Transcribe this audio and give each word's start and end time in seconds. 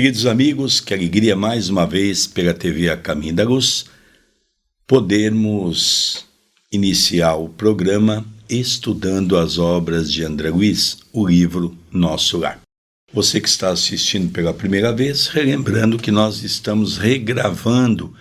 Queridos 0.00 0.24
amigos, 0.24 0.80
que 0.80 0.94
alegria 0.94 1.36
mais 1.36 1.68
uma 1.68 1.86
vez 1.86 2.26
pela 2.26 2.54
TV 2.54 2.88
A 2.88 2.96
Caminho 2.96 3.34
da 3.34 3.44
Luz 3.44 3.84
podermos 4.86 6.24
iniciar 6.72 7.34
o 7.34 7.50
programa 7.50 8.24
estudando 8.48 9.36
as 9.36 9.58
obras 9.58 10.10
de 10.10 10.24
André 10.24 10.48
Luiz, 10.48 11.00
o 11.12 11.26
livro 11.28 11.76
Nosso 11.92 12.38
Lar. 12.38 12.62
Você 13.12 13.42
que 13.42 13.48
está 13.50 13.68
assistindo 13.68 14.32
pela 14.32 14.54
primeira 14.54 14.90
vez, 14.90 15.26
relembrando 15.26 15.98
que 15.98 16.10
nós 16.10 16.42
estamos 16.42 16.96
regravando 16.96 18.14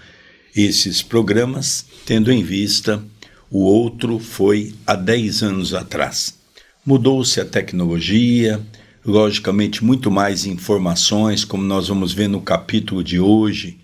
esses 0.54 1.02
programas, 1.02 1.86
tendo 2.06 2.30
em 2.30 2.44
vista 2.44 3.02
o 3.50 3.60
outro 3.60 4.20
foi 4.20 4.76
há 4.86 4.98
10 4.98 5.44
anos 5.44 5.74
atrás. 5.74 6.38
Mudou-se 6.86 7.40
a 7.40 7.46
tecnologia, 7.46 8.60
logicamente, 9.06 9.84
muito 9.84 10.12
mais 10.12 10.46
informações, 10.46 11.46
como 11.46 11.64
nós 11.64 11.88
vamos 11.88 12.14
ver 12.14 12.28
no 12.28 12.42
capítulo 12.42 13.04
de 13.04 13.20
hoje, 13.20 13.80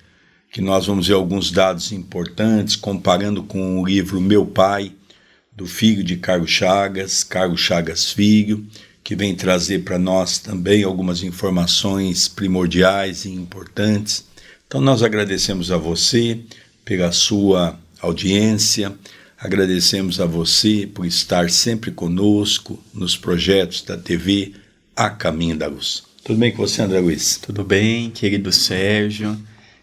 que 0.51 0.61
nós 0.61 0.85
vamos 0.85 1.07
ver 1.07 1.13
alguns 1.13 1.51
dados 1.51 1.91
importantes, 1.91 2.75
comparando 2.75 3.43
com 3.43 3.81
o 3.81 3.85
livro 3.85 4.21
Meu 4.21 4.45
Pai, 4.45 4.91
do 5.55 5.65
filho 5.65 6.03
de 6.03 6.17
Carlos 6.17 6.51
Chagas, 6.51 7.23
Carlos 7.23 7.61
Chagas 7.61 8.11
Filho, 8.11 8.65
que 9.03 9.15
vem 9.15 9.35
trazer 9.35 9.83
para 9.83 9.97
nós 9.97 10.39
também 10.39 10.83
algumas 10.83 11.23
informações 11.23 12.27
primordiais 12.27 13.23
e 13.23 13.29
importantes. 13.29 14.25
Então, 14.67 14.81
nós 14.81 15.03
agradecemos 15.03 15.71
a 15.71 15.77
você 15.77 16.39
pela 16.83 17.11
sua 17.11 17.79
audiência, 18.01 18.93
agradecemos 19.37 20.19
a 20.19 20.25
você 20.25 20.89
por 20.91 21.05
estar 21.05 21.49
sempre 21.49 21.91
conosco 21.91 22.83
nos 22.93 23.15
projetos 23.15 23.81
da 23.81 23.95
TV 23.95 24.53
a 24.95 25.09
caminho 25.09 25.57
da 25.57 25.67
luz. 25.67 26.03
Tudo 26.23 26.39
bem 26.39 26.51
com 26.51 26.65
você, 26.65 26.81
André 26.81 26.99
Luiz? 26.99 27.37
Tudo 27.37 27.63
bem, 27.63 28.09
querido 28.09 28.51
Sérgio. 28.51 29.37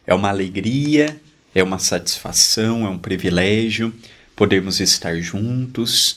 É 0.06 0.14
uma 0.14 0.30
alegria, 0.30 1.20
é 1.54 1.62
uma 1.62 1.78
satisfação, 1.78 2.86
é 2.86 2.88
um 2.88 2.98
privilégio 2.98 3.92
podermos 4.34 4.80
estar 4.80 5.20
juntos. 5.20 6.16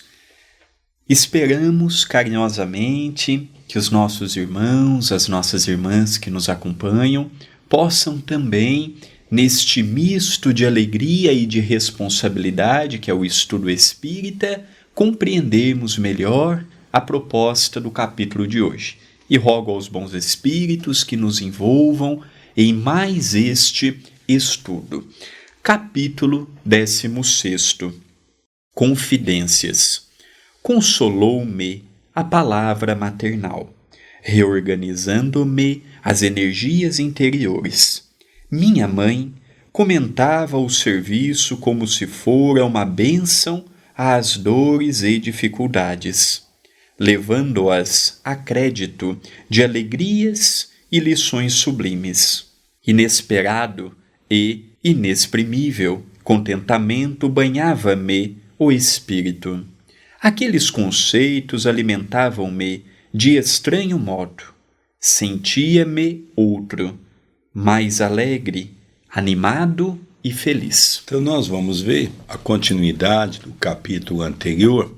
Esperamos 1.08 2.06
carinhosamente 2.06 3.50
que 3.68 3.78
os 3.78 3.92
nossos 3.92 4.36
irmãos, 4.36 5.12
as 5.12 5.28
nossas 5.28 5.68
irmãs 5.68 6.18
que 6.18 6.32
nos 6.32 6.48
acompanham, 6.50 7.30
possam 7.68 8.20
também, 8.20 8.96
neste 9.30 9.84
misto 9.84 10.54
de 10.54 10.66
alegria 10.66 11.34
e 11.34 11.46
de 11.46 11.60
responsabilidade 11.60 12.98
que 12.98 13.12
é 13.12 13.14
o 13.14 13.26
estudo 13.26 13.70
espírita, 13.70 14.64
compreendermos 14.94 15.98
melhor 15.98 16.64
a 16.96 17.02
proposta 17.02 17.82
do 17.82 17.92
capítulo 17.92 18.48
de 18.48 18.62
hoje. 18.62 18.98
E 19.30 19.36
rogo 19.36 19.70
aos 19.70 19.90
bons 19.90 20.14
espíritos 20.14 21.04
que 21.04 21.18
nos 21.18 21.42
envolvam 21.42 22.22
em 22.56 22.72
mais 22.72 23.36
este 23.36 24.02
estudo. 24.26 25.06
Capítulo 25.62 26.50
16 26.64 27.80
Confidências. 28.74 30.08
Consolou-me 30.64 31.84
a 32.16 32.24
palavra 32.24 32.96
maternal, 32.96 33.74
reorganizando-me 34.22 35.84
as 36.02 36.22
energias 36.22 36.98
interiores. 36.98 38.04
Minha 38.50 38.88
mãe 38.88 39.34
comentava 39.70 40.58
o 40.58 40.70
serviço 40.70 41.58
como 41.58 41.86
se 41.90 42.08
fora 42.08 42.64
uma 42.64 42.86
bênção 42.86 43.66
às 43.98 44.38
dores 44.38 45.04
e 45.04 45.20
dificuldades 45.20 46.45
levando-as 47.00 48.20
a 48.24 48.36
crédito 48.36 49.20
de 49.50 49.64
alegrias 49.64 50.72
e 50.92 51.00
lições 51.00 51.54
sublimes. 51.54 52.48
Inesperado 52.86 53.96
e 54.30 54.66
inexprimível 54.84 56.06
contentamento 56.24 57.30
banhava-me 57.30 58.38
o 58.58 58.72
espírito. 58.72 59.66
Aqueles 60.22 60.70
conceitos 60.70 61.68
alimentavam-me 61.68 62.86
de 63.14 63.38
estranho 63.38 64.00
modo. 64.00 64.44
Sentia-me 65.00 66.28
outro, 66.36 67.00
mais 67.54 68.02
alegre, 68.02 68.76
animado 69.10 70.00
e 70.24 70.32
feliz. 70.32 71.02
Então, 71.06 71.22
nós 71.22 71.48
vamos 71.48 71.80
ver 71.80 72.12
a 72.28 72.38
continuidade 72.38 73.40
do 73.40 73.52
capítulo 73.54 74.24
anterior 74.24 74.92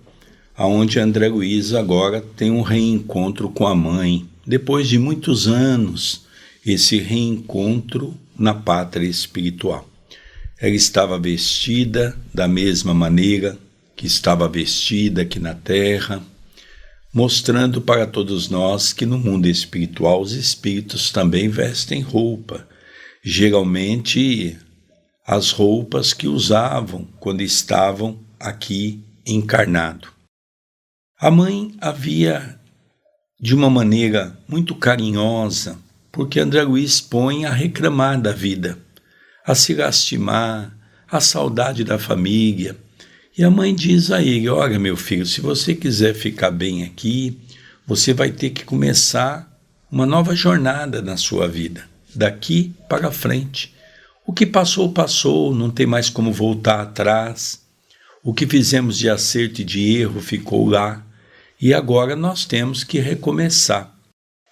aonde 0.57 1.00
André 1.00 1.28
Luiz 1.28 1.75
agora 1.75 2.19
tem 2.35 2.50
um 2.50 2.63
reencontro 2.63 3.47
com 3.47 3.68
a 3.68 3.75
mãe, 3.75 4.28
depois 4.45 4.90
de 4.90 4.97
muitos 4.97 5.47
anos, 5.47 6.25
esse 6.66 6.97
reencontro 6.97 8.18
na 8.38 8.56
pátria 8.56 9.07
espiritual. 9.07 9.88
Ela 10.59 10.73
estava 10.73 11.19
vestida 11.19 12.17
da 12.34 12.47
mesma 12.47 12.91
maneira 12.91 13.56
que 13.96 14.07
estava 14.07 14.47
vestida 14.47 15.22
aqui 15.22 15.40
na 15.40 15.53
terra, 15.53 16.23
mostrando 17.13 17.79
para 17.79 18.07
todos 18.07 18.50
nós 18.50 18.91
que 18.91 19.06
no 19.06 19.19
mundo 19.19 19.47
espiritual 19.47 20.22
os 20.22 20.31
espíritos 20.31 21.12
também 21.12 21.50
vestem 21.50 22.01
roupa, 22.01 22.67
geralmente 23.23 24.57
as 25.25 25.51
roupas 25.51 26.13
que 26.13 26.28
usavam 26.28 27.07
quando 27.19 27.41
estavam 27.41 28.19
aqui 28.40 29.03
encarnado. 29.25 30.16
A 31.19 31.31
mãe 31.31 31.73
havia, 31.81 32.59
de 33.41 33.55
uma 33.55 33.72
maneira 33.72 34.38
muito 34.47 34.75
carinhosa, 34.75 35.75
porque 36.11 36.39
André 36.39 36.61
Luiz 36.61 37.01
põe 37.01 37.44
a 37.44 37.51
reclamar 37.51 38.22
da 38.22 38.31
vida, 38.31 38.78
a 39.44 39.55
se 39.55 39.73
lastimar, 39.73 40.78
a 41.09 41.19
saudade 41.19 41.83
da 41.83 41.97
família. 41.97 42.78
E 43.35 43.44
a 43.44 43.50
mãe 43.50 43.73
diz 43.73 44.11
a 44.11 44.22
ele: 44.22 44.47
Olha, 44.47 44.78
meu 44.78 44.95
filho, 44.95 45.25
se 45.25 45.41
você 45.41 45.73
quiser 45.73 46.13
ficar 46.13 46.51
bem 46.51 46.83
aqui, 46.83 47.35
você 47.88 48.13
vai 48.13 48.31
ter 48.31 48.51
que 48.51 48.63
começar 48.63 49.51
uma 49.91 50.05
nova 50.05 50.35
jornada 50.35 51.01
na 51.01 51.17
sua 51.17 51.47
vida, 51.47 51.84
daqui 52.13 52.75
para 52.88 53.11
frente. 53.11 53.73
O 54.23 54.31
que 54.31 54.45
passou, 54.45 54.91
passou, 54.91 55.55
não 55.55 55.72
tem 55.72 55.88
mais 55.88 56.11
como 56.11 56.31
voltar 56.31 56.79
atrás. 56.79 57.59
O 58.23 58.35
que 58.35 58.45
fizemos 58.45 58.99
de 58.99 59.09
acerto 59.09 59.61
e 59.61 59.63
de 59.63 59.97
erro 59.97 60.22
ficou 60.22 60.69
lá. 60.69 61.06
E 61.59 61.73
agora 61.73 62.16
nós 62.16 62.45
temos 62.45 62.84
que 62.84 63.00
recomeçar. 63.00 63.95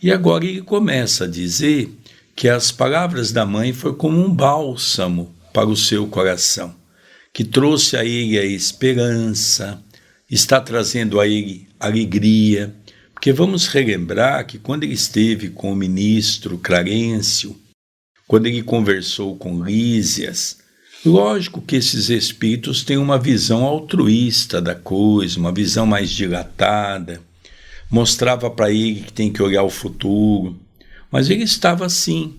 E 0.02 0.12
agora 0.12 0.46
ele 0.46 0.62
começa 0.62 1.26
a 1.26 1.28
dizer 1.28 1.92
que 2.36 2.50
as 2.50 2.72
palavras 2.72 3.32
da 3.32 3.46
mãe 3.46 3.72
foram 3.72 3.96
como 3.96 4.24
um 4.24 4.34
bálsamo 4.34 5.34
para 5.54 5.70
o 5.70 5.78
seu 5.78 6.06
coração, 6.08 6.76
que 7.34 7.44
trouxe 7.44 7.96
a 7.96 8.04
ele 8.04 8.38
a 8.38 8.44
esperança, 8.44 9.82
está 10.30 10.60
trazendo 10.60 11.20
a 11.20 11.28
ele 11.28 11.68
alegria, 11.80 12.76
porque 13.14 13.32
vamos 13.32 13.68
relembrar 13.68 14.46
que 14.46 14.58
quando 14.58 14.84
ele 14.84 14.94
esteve 14.94 15.50
com 15.50 15.72
o 15.72 15.76
ministro 15.76 16.58
Clarencio, 16.58 17.56
quando 18.28 18.48
ele 18.48 18.62
conversou 18.64 19.38
com 19.38 19.64
Lísias, 19.64 20.58
Lógico 21.06 21.62
que 21.62 21.76
esses 21.76 22.10
espíritos 22.10 22.84
têm 22.84 22.98
uma 22.98 23.20
visão 23.20 23.64
altruísta 23.64 24.60
da 24.60 24.74
coisa, 24.74 25.40
uma 25.40 25.52
visão 25.52 25.86
mais 25.86 26.10
dilatada. 26.10 27.22
Mostrava 27.92 28.50
para 28.50 28.72
ele 28.72 29.02
que 29.02 29.14
tem 29.14 29.32
que 29.32 29.44
olhar 29.44 29.62
o 29.62 29.70
futuro, 29.70 30.60
mas 31.12 31.30
ele 31.30 31.44
estava 31.44 31.86
assim, 31.86 32.38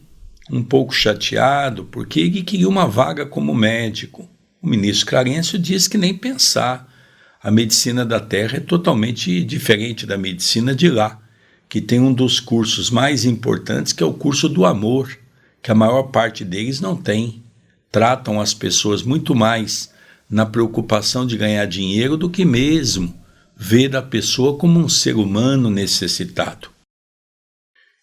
um 0.51 0.65
pouco 0.65 0.93
chateado, 0.93 1.85
porque 1.85 2.19
ele 2.19 2.43
queria 2.43 2.69
uma 2.69 2.89
vaga 2.89 3.25
como 3.25 3.55
médico. 3.55 4.29
O 4.61 4.67
ministro 4.67 5.07
Clarencio 5.07 5.61
disse 5.61 5.89
que 5.89 5.97
nem 5.97 6.13
pensar. 6.13 6.93
A 7.41 7.53
medicina 7.53 8.05
da 8.05 8.19
Terra 8.19 8.57
é 8.57 8.61
totalmente 8.61 9.45
diferente 9.45 10.05
da 10.05 10.19
medicina 10.19 10.75
de 10.75 10.91
lá, 10.91 11.21
que 11.69 11.81
tem 11.81 12.01
um 12.01 12.13
dos 12.13 12.41
cursos 12.41 12.91
mais 12.91 13.25
importantes, 13.25 13.93
que 13.93 14.03
é 14.03 14.07
o 14.07 14.13
curso 14.13 14.49
do 14.49 14.67
amor, 14.67 15.17
que 15.63 15.71
a 15.71 15.75
maior 15.75 16.05
parte 16.05 16.45
deles 16.45 16.81
não 16.81 16.97
tem 16.97 17.46
tratam 17.97 18.43
as 18.43 18.53
pessoas 18.53 19.03
muito 19.03 19.35
mais 19.35 19.91
na 20.29 20.45
preocupação 20.45 21.27
de 21.27 21.35
ganhar 21.35 21.65
dinheiro 21.65 22.15
do 22.15 22.29
que 22.29 22.45
mesmo 22.45 23.19
ver 23.57 23.97
a 23.97 24.03
pessoa 24.03 24.59
como 24.59 24.79
um 24.79 24.87
ser 24.87 25.17
humano 25.17 25.71
necessitado. 25.71 26.69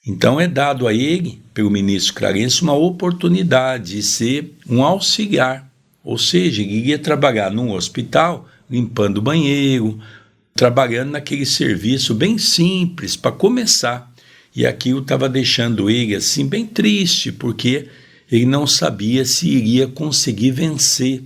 Então 0.04 0.42
é 0.42 0.48
dado 0.48 0.88
a 0.88 0.94
ele, 0.96 1.44
pelo 1.54 1.70
ministro 1.70 2.16
Clarence, 2.16 2.64
uma 2.64 2.74
oportunidade 2.74 3.92
de 3.92 4.02
ser 4.02 4.58
um 4.68 4.84
auxiliar, 4.84 5.72
ou 6.04 6.18
seja, 6.18 6.64
ele 6.64 6.74
iria 6.74 6.98
trabalhar 6.98 7.52
num 7.52 7.72
hospital, 7.72 8.50
limpando 8.68 9.20
o 9.20 9.22
banheiro, 9.22 10.00
trabalhando 10.56 11.12
naquele 11.12 11.46
serviço 11.46 12.16
bem 12.16 12.40
simples 12.40 13.16
para 13.16 13.32
começar. 13.32 14.12
E 14.56 14.66
aquilo 14.66 15.02
estava 15.02 15.30
deixando 15.30 15.88
ele 15.88 16.16
assim 16.16 16.48
bem 16.48 16.66
triste, 16.66 17.32
porque 17.32 17.90
ele 18.36 18.48
não 18.48 18.66
sabia 18.66 19.24
se 19.26 19.48
iria 19.48 19.88
conseguir 19.88 20.50
vencer 20.50 21.22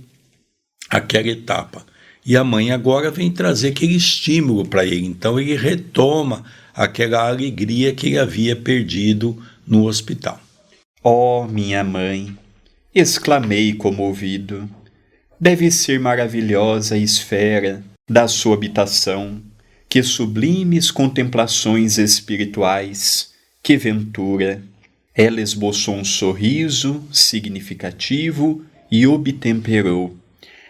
aquela 0.90 1.28
etapa. 1.28 1.86
E 2.24 2.36
a 2.36 2.44
mãe 2.44 2.70
agora 2.70 3.10
vem 3.10 3.30
trazer 3.30 3.68
aquele 3.68 3.94
estímulo 3.94 4.68
para 4.68 4.84
ele. 4.84 5.06
Então 5.06 5.40
ele 5.40 5.56
retoma 5.56 6.44
aquela 6.74 7.26
alegria 7.26 7.94
que 7.94 8.08
ele 8.08 8.18
havia 8.18 8.54
perdido 8.54 9.42
no 9.66 9.86
hospital. 9.86 10.38
Oh, 11.02 11.46
minha 11.48 11.82
mãe, 11.82 12.36
exclamei 12.94 13.72
comovido, 13.72 14.68
deve 15.40 15.70
ser 15.70 15.98
maravilhosa 15.98 16.94
a 16.94 16.98
esfera 16.98 17.82
da 18.06 18.28
sua 18.28 18.54
habitação, 18.54 19.40
que 19.88 20.02
sublimes 20.02 20.90
contemplações 20.90 21.96
espirituais, 21.96 23.30
que 23.62 23.78
ventura! 23.78 24.62
Ela 25.20 25.40
esboçou 25.40 25.96
um 25.96 26.04
sorriso 26.04 27.04
significativo 27.12 28.64
e 28.88 29.04
obtemperou. 29.04 30.16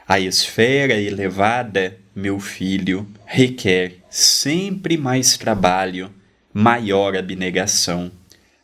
A 0.08 0.18
esfera 0.18 0.94
elevada, 0.94 1.98
meu 2.16 2.40
filho, 2.40 3.06
requer 3.26 3.96
sempre 4.08 4.96
mais 4.96 5.36
trabalho, 5.36 6.10
maior 6.50 7.14
abnegação. 7.14 8.10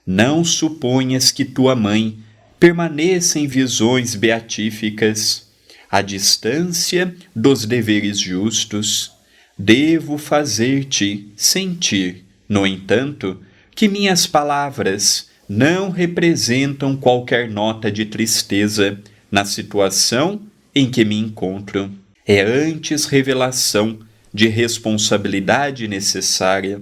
Não 0.06 0.42
suponhas 0.42 1.30
que 1.30 1.44
tua 1.44 1.76
mãe 1.76 2.16
permaneça 2.58 3.38
em 3.38 3.46
visões 3.46 4.14
beatíficas, 4.14 5.50
à 5.90 6.00
distância 6.00 7.14
dos 7.36 7.66
deveres 7.66 8.18
justos. 8.18 9.12
Devo 9.58 10.16
fazer-te 10.16 11.28
sentir, 11.36 12.24
no 12.48 12.66
entanto, 12.66 13.38
que 13.76 13.86
minhas 13.86 14.26
palavras 14.26 15.33
não 15.48 15.90
representam 15.90 16.96
qualquer 16.96 17.50
nota 17.50 17.90
de 17.90 18.06
tristeza 18.06 18.98
na 19.30 19.44
situação 19.44 20.40
em 20.74 20.90
que 20.90 21.04
me 21.04 21.18
encontro. 21.18 21.90
É 22.26 22.40
antes 22.40 23.04
revelação 23.06 23.98
de 24.32 24.48
responsabilidade 24.48 25.86
necessária. 25.86 26.80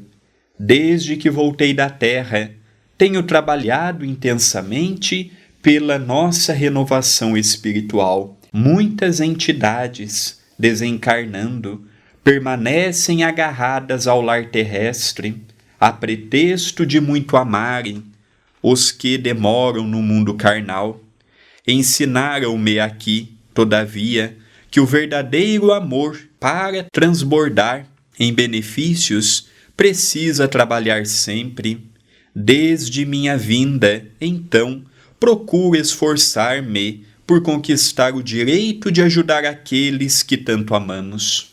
Desde 0.59 1.17
que 1.17 1.29
voltei 1.29 1.75
da 1.75 1.91
Terra, 1.91 2.53
tenho 2.97 3.23
trabalhado 3.25 4.05
intensamente 4.05 5.33
pela 5.61 5.99
nossa 5.99 6.53
renovação 6.53 7.37
espiritual. 7.37 8.39
Muitas 8.53 9.21
entidades, 9.21 10.41
desencarnando, 10.59 11.85
permanecem 12.23 13.25
agarradas 13.25 14.07
ao 14.07 14.23
lar 14.23 14.47
terrestre, 14.47 15.43
a 15.81 15.93
pretexto 15.93 16.87
de 16.87 17.01
muito 17.01 17.37
amarem 17.37 18.12
os 18.63 18.93
que 18.93 19.19
demoram 19.19 19.87
no 19.87 20.01
mundo 20.01 20.35
carnal. 20.35 21.01
Ensinaram-me 21.67 22.79
aqui, 22.79 23.37
todavia, 23.53 24.37
que 24.71 24.81
o 24.81 24.87
verdadeiro 24.87 25.73
amor, 25.73 26.21
para 26.39 26.85
transbordar 26.93 27.87
em 28.19 28.33
benefícios, 28.33 29.47
precisa 29.77 30.49
trabalhar 30.49 31.05
sempre. 31.07 31.87
Desde 32.35 33.05
minha 33.05 33.37
vinda, 33.37 34.07
então, 34.21 34.83
procuro 35.21 35.77
esforçar-me 35.77 37.05
por 37.27 37.43
conquistar 37.43 38.15
o 38.15 38.23
direito 38.23 38.91
de 38.91 39.03
ajudar 39.03 39.45
aqueles 39.45 40.23
que 40.23 40.37
tanto 40.37 40.75
amamos. 40.75 41.51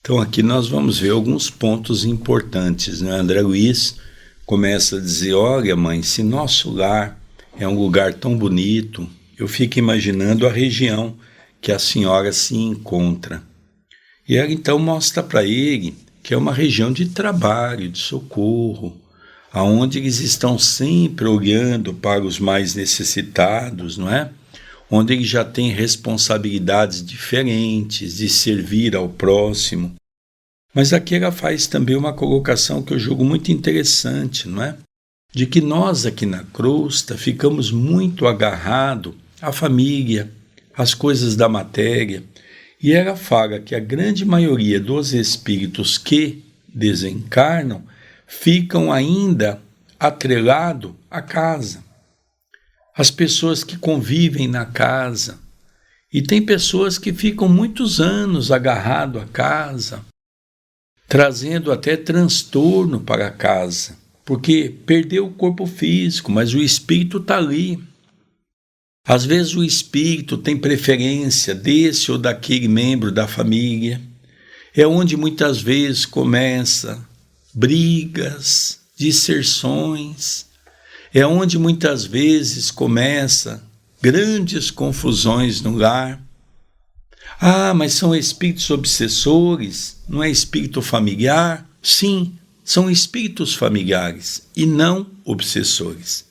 Então, 0.00 0.20
aqui 0.20 0.42
nós 0.42 0.68
vamos 0.68 0.98
ver 0.98 1.10
alguns 1.10 1.50
pontos 1.50 2.04
importantes. 2.04 3.00
Né? 3.00 3.10
André 3.10 3.42
Luiz 3.42 3.96
começa 4.48 4.96
a 4.96 5.00
dizer: 5.00 5.34
Olha, 5.34 5.76
mãe, 5.76 6.02
se 6.02 6.22
nosso 6.22 6.72
lar 6.72 7.20
é 7.60 7.68
um 7.68 7.78
lugar 7.78 8.14
tão 8.14 8.36
bonito, 8.36 9.06
eu 9.38 9.46
fico 9.46 9.78
imaginando 9.78 10.46
a 10.46 10.50
região 10.50 11.14
que 11.60 11.70
a 11.70 11.78
senhora 11.78 12.32
se 12.32 12.56
encontra. 12.56 13.42
E 14.26 14.38
ela 14.38 14.50
então 14.50 14.78
mostra 14.78 15.22
para 15.22 15.44
ele 15.44 15.94
que 16.22 16.32
é 16.32 16.36
uma 16.36 16.52
região 16.52 16.90
de 16.90 17.10
trabalho, 17.10 17.90
de 17.90 17.98
socorro, 17.98 18.96
aonde 19.52 19.98
eles 19.98 20.18
estão 20.20 20.58
sempre 20.58 21.26
olhando 21.26 21.92
para 21.92 22.24
os 22.24 22.38
mais 22.38 22.74
necessitados, 22.74 23.98
não 23.98 24.10
é? 24.10 24.30
Onde 24.90 25.12
eles 25.12 25.28
já 25.28 25.44
têm 25.44 25.70
responsabilidades 25.70 27.04
diferentes 27.04 28.16
de 28.16 28.30
servir 28.30 28.96
ao 28.96 29.10
próximo. 29.10 29.94
Mas 30.78 30.92
aqui 30.92 31.16
ela 31.16 31.32
faz 31.32 31.66
também 31.66 31.96
uma 31.96 32.12
colocação 32.12 32.80
que 32.80 32.94
eu 32.94 33.00
julgo 33.00 33.24
muito 33.24 33.50
interessante, 33.50 34.46
não 34.46 34.62
é? 34.62 34.76
De 35.34 35.44
que 35.44 35.60
nós 35.60 36.06
aqui 36.06 36.24
na 36.24 36.44
crosta 36.44 37.18
ficamos 37.18 37.72
muito 37.72 38.28
agarrados 38.28 39.12
à 39.42 39.50
família, 39.50 40.30
às 40.76 40.94
coisas 40.94 41.34
da 41.34 41.48
matéria, 41.48 42.22
e 42.80 42.92
ela 42.92 43.16
fala 43.16 43.58
que 43.58 43.74
a 43.74 43.80
grande 43.80 44.24
maioria 44.24 44.78
dos 44.78 45.12
espíritos 45.12 45.98
que 45.98 46.44
desencarnam 46.72 47.82
ficam 48.28 48.92
ainda 48.92 49.60
atrelado 49.98 50.94
à 51.10 51.20
casa. 51.20 51.82
As 52.96 53.10
pessoas 53.10 53.64
que 53.64 53.76
convivem 53.76 54.46
na 54.46 54.64
casa. 54.64 55.40
E 56.12 56.22
tem 56.22 56.40
pessoas 56.40 56.98
que 56.98 57.12
ficam 57.12 57.48
muitos 57.48 58.00
anos 58.00 58.52
agarrado 58.52 59.18
à 59.18 59.26
casa, 59.26 60.04
trazendo 61.08 61.72
até 61.72 61.96
transtorno 61.96 63.00
para 63.00 63.26
a 63.28 63.30
casa, 63.30 63.96
porque 64.24 64.72
perdeu 64.84 65.26
o 65.26 65.32
corpo 65.32 65.66
físico, 65.66 66.30
mas 66.30 66.52
o 66.52 66.58
espírito 66.58 67.16
está 67.16 67.38
ali. 67.38 67.82
Às 69.06 69.24
vezes 69.24 69.54
o 69.54 69.64
espírito 69.64 70.36
tem 70.36 70.54
preferência 70.54 71.54
desse 71.54 72.12
ou 72.12 72.18
daquele 72.18 72.68
membro 72.68 73.10
da 73.10 73.26
família. 73.26 74.02
É 74.76 74.86
onde 74.86 75.16
muitas 75.16 75.62
vezes 75.62 76.04
começa 76.04 77.02
brigas, 77.54 78.80
disserções. 78.94 80.46
É 81.14 81.26
onde 81.26 81.58
muitas 81.58 82.04
vezes 82.04 82.70
começa 82.70 83.64
grandes 84.02 84.70
confusões 84.70 85.62
no 85.62 85.74
lar. 85.74 86.22
Ah, 87.40 87.72
mas 87.72 87.94
são 87.94 88.14
espíritos 88.16 88.68
obsessores, 88.70 89.96
não 90.08 90.22
é 90.22 90.30
espírito 90.30 90.82
familiar? 90.82 91.68
Sim, 91.80 92.34
são 92.64 92.90
espíritos 92.90 93.54
familiares 93.54 94.46
e 94.56 94.66
não 94.66 95.06
obsessores. 95.24 96.26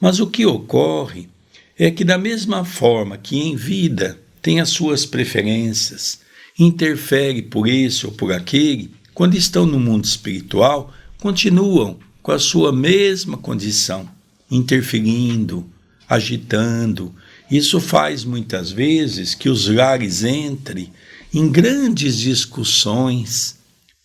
Mas 0.00 0.20
o 0.20 0.26
que 0.26 0.46
ocorre 0.46 1.28
é 1.76 1.90
que, 1.90 2.04
da 2.04 2.16
mesma 2.16 2.64
forma 2.64 3.18
que 3.18 3.38
em 3.38 3.56
vida 3.56 4.20
tem 4.40 4.60
as 4.60 4.70
suas 4.70 5.04
preferências, 5.04 6.20
interfere 6.58 7.42
por 7.42 7.66
esse 7.66 8.06
ou 8.06 8.12
por 8.12 8.32
aquele, 8.32 8.92
quando 9.12 9.34
estão 9.36 9.66
no 9.66 9.80
mundo 9.80 10.04
espiritual, 10.04 10.92
continuam 11.18 11.98
com 12.22 12.32
a 12.32 12.38
sua 12.38 12.72
mesma 12.72 13.36
condição, 13.36 14.08
interferindo, 14.50 15.66
agitando. 16.08 17.14
Isso 17.52 17.78
faz 17.78 18.24
muitas 18.24 18.72
vezes 18.72 19.34
que 19.34 19.50
os 19.50 19.68
lares 19.68 20.24
entrem 20.24 20.90
em 21.34 21.52
grandes 21.52 22.16
discussões 22.16 23.58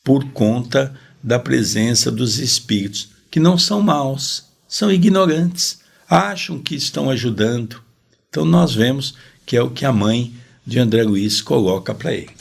por 0.04 0.25
conta 0.32 0.94
da 1.24 1.39
presença 1.39 2.12
dos 2.12 2.39
espíritos, 2.39 3.08
que 3.32 3.39
não 3.39 3.58
são 3.58 3.82
maus, 3.82 4.44
são 4.68 4.92
ignorantes, 4.92 5.80
acham 6.10 6.60
que 6.60 6.75
estão 6.75 7.10
ajudando. 7.10 7.82
Então 8.27 8.44
nós 8.44 8.75
vemos 8.75 9.13
que 9.46 9.56
é 9.56 9.63
o 9.63 9.70
que 9.70 9.86
a 9.86 9.94
mãe 9.94 10.34
de 10.66 10.77
André 10.77 11.04
Luiz 11.04 11.42
coloca 11.42 11.96
para 11.96 12.13
ele. 12.13 12.32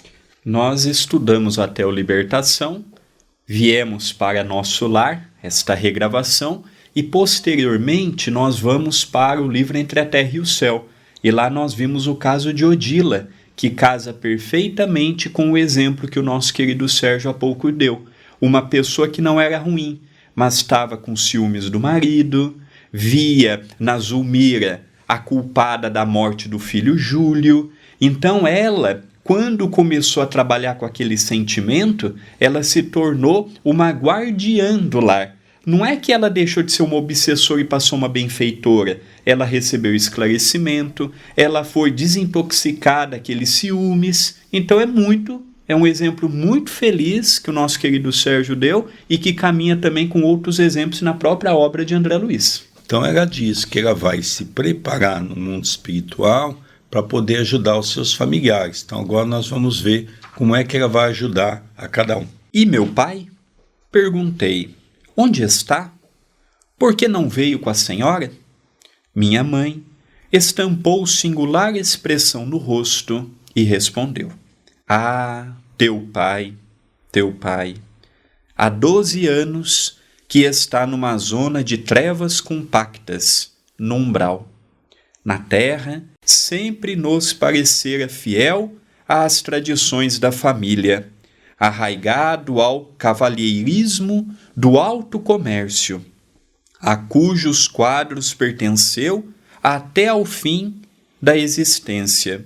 Nós 0.45 0.87
estudamos 0.87 1.57
até 1.57 1.87
o 1.87 1.91
Libertação, 1.93 2.85
viemos 3.47 4.13
para 4.13 4.43
nosso 4.43 4.89
lar, 4.89 5.31
esta 5.41 5.73
regravação, 5.73 6.65
e 6.97 7.01
posteriormente 7.01 8.29
nós 8.29 8.59
vamos 8.59 9.05
para 9.05 9.41
o 9.41 9.49
livro 9.49 9.79
Entre 9.79 10.01
a 10.01 10.05
Terra 10.05 10.31
e 10.33 10.41
o 10.41 10.47
Céu. 10.47 10.89
E 11.27 11.31
lá 11.33 11.51
nós 11.51 11.75
vimos 11.75 12.07
o 12.07 12.15
caso 12.15 12.53
de 12.53 12.65
Odila, 12.65 13.29
que 13.57 13.69
casa 13.69 14.13
perfeitamente 14.13 15.29
com 15.29 15.51
o 15.51 15.59
exemplo 15.59 16.07
que 16.07 16.21
o 16.21 16.23
nosso 16.23 16.55
querido 16.55 16.89
Sérgio 16.89 17.29
há 17.29 17.35
pouco 17.35 17.73
deu. 17.73 18.05
Uma 18.41 18.63
pessoa 18.63 19.09
que 19.09 19.21
não 19.21 19.41
era 19.41 19.59
ruim, 19.59 20.01
mas 20.37 20.55
estava 20.55 20.97
com 20.97 21.17
ciúmes 21.17 21.69
do 21.69 21.81
marido, 21.81 22.57
via 22.93 23.61
na 23.77 23.99
Zulmira 23.99 24.85
a 25.09 25.19
culpada 25.19 25.91
da 25.91 26.07
morte 26.07 26.49
do 26.49 26.61
filho 26.61 26.97
Júlio. 26.97 27.73
Então 28.01 28.47
ela, 28.47 29.03
quando 29.25 29.69
começou 29.69 30.23
a 30.23 30.27
trabalhar 30.27 30.77
com 30.77 30.87
aquele 30.87 31.19
sentimento, 31.19 32.15
ela 32.39 32.63
se 32.63 32.85
tornou 32.85 33.51
uma 33.65 33.91
guardiã 33.91 34.79
do 34.79 35.01
lar. 35.01 35.36
Não 35.67 35.85
é 35.85 35.97
que 35.97 36.13
ela 36.13 36.31
deixou 36.31 36.63
de 36.63 36.71
ser 36.71 36.85
uma 36.85 36.95
obsessora 36.95 37.61
e 37.61 37.65
passou 37.65 37.99
uma 37.99 38.09
benfeitora. 38.09 39.01
Ela 39.25 39.45
recebeu 39.45 39.97
esclarecimento, 39.97 41.11
ela 41.37 41.65
foi 41.65 41.91
desintoxicada 41.91 43.17
daqueles 43.17 43.49
ciúmes. 43.51 44.37
Então 44.53 44.81
é 44.81 44.87
muito, 44.87 45.43
é 45.67 45.75
um 45.75 45.85
exemplo 45.85 46.29
muito 46.29 46.71
feliz 46.71 47.41
que 47.41 47.51
o 47.51 47.53
nosso 47.53 47.81
querido 47.81 48.13
Sérgio 48.13 48.55
deu 48.55 48.87
e 49.11 49.19
que 49.19 49.33
caminha 49.33 49.77
também 49.77 50.07
com 50.07 50.23
outros 50.23 50.61
exemplos 50.61 51.03
na 51.03 51.13
própria 51.13 51.53
obra 51.53 51.85
de 51.85 51.97
André 51.97 52.17
Luiz. 52.17 52.65
Então 52.87 53.05
ela 53.05 53.25
diz 53.25 53.65
que 53.65 53.81
ela 53.81 53.93
vai 53.93 54.23
se 54.23 54.45
preparar 54.45 55.21
no 55.21 55.35
mundo 55.35 55.65
espiritual 55.65 56.57
para 56.89 57.03
poder 57.03 57.39
ajudar 57.39 57.77
os 57.77 57.91
seus 57.93 58.15
familiares. 58.15 58.85
Então 58.87 59.01
agora 59.01 59.27
nós 59.27 59.49
vamos 59.49 59.81
ver 59.81 60.09
como 60.37 60.55
é 60.55 60.63
que 60.63 60.77
ela 60.77 60.87
vai 60.87 61.11
ajudar 61.11 61.67
a 61.77 61.89
cada 61.89 62.17
um. 62.17 62.27
E 62.55 62.65
meu 62.65 62.87
pai? 62.87 63.27
Perguntei: 63.91 64.77
Onde 65.17 65.43
está? 65.43 65.91
Por 66.79 66.95
que 66.95 67.09
não 67.09 67.27
veio 67.27 67.59
com 67.59 67.71
a 67.71 67.75
senhora? 67.75 68.31
Minha 69.15 69.43
mãe 69.43 69.83
estampou 70.31 71.07
singular 71.07 71.75
expressão 71.75 72.45
no 72.45 72.59
rosto 72.59 73.31
e 73.55 73.63
respondeu: 73.63 74.31
Ah, 74.87 75.55
teu 75.79 76.07
pai, 76.13 76.53
teu 77.11 77.33
pai, 77.33 77.77
há 78.55 78.69
doze 78.69 79.27
anos 79.27 79.97
que 80.29 80.41
está 80.41 80.87
numa 80.87 81.17
zona 81.17 81.65
de 81.65 81.79
trevas 81.79 82.39
compactas, 82.39 83.53
no 83.79 83.95
umbral. 83.95 84.47
Na 85.25 85.39
terra, 85.39 86.05
sempre 86.23 86.95
nos 86.95 87.33
parecera 87.33 88.07
fiel 88.07 88.77
às 89.09 89.41
tradições 89.41 90.19
da 90.19 90.31
família, 90.31 91.11
arraigado 91.59 92.61
ao 92.61 92.87
cavalheirismo 92.99 94.29
do 94.55 94.79
alto 94.79 95.19
comércio, 95.19 96.05
a 96.81 96.97
cujos 96.97 97.67
quadros 97.67 98.35
pertenceu 98.35 99.29
até 99.63 100.09
ao 100.09 100.25
fim 100.25 100.81
da 101.21 101.37
existência 101.37 102.45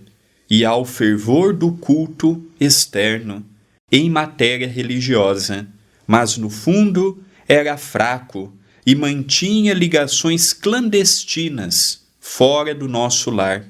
e 0.49 0.65
ao 0.65 0.85
fervor 0.85 1.53
do 1.53 1.73
culto 1.73 2.45
externo 2.59 3.45
em 3.91 4.09
matéria 4.09 4.69
religiosa, 4.69 5.67
mas 6.07 6.37
no 6.37 6.49
fundo 6.49 7.23
era 7.49 7.77
fraco 7.77 8.53
e 8.87 8.95
mantinha 8.95 9.75
ligações 9.75 10.53
clandestinas 10.53 12.07
fora 12.21 12.75
do 12.75 12.87
nosso 12.89 13.31
lar. 13.31 13.65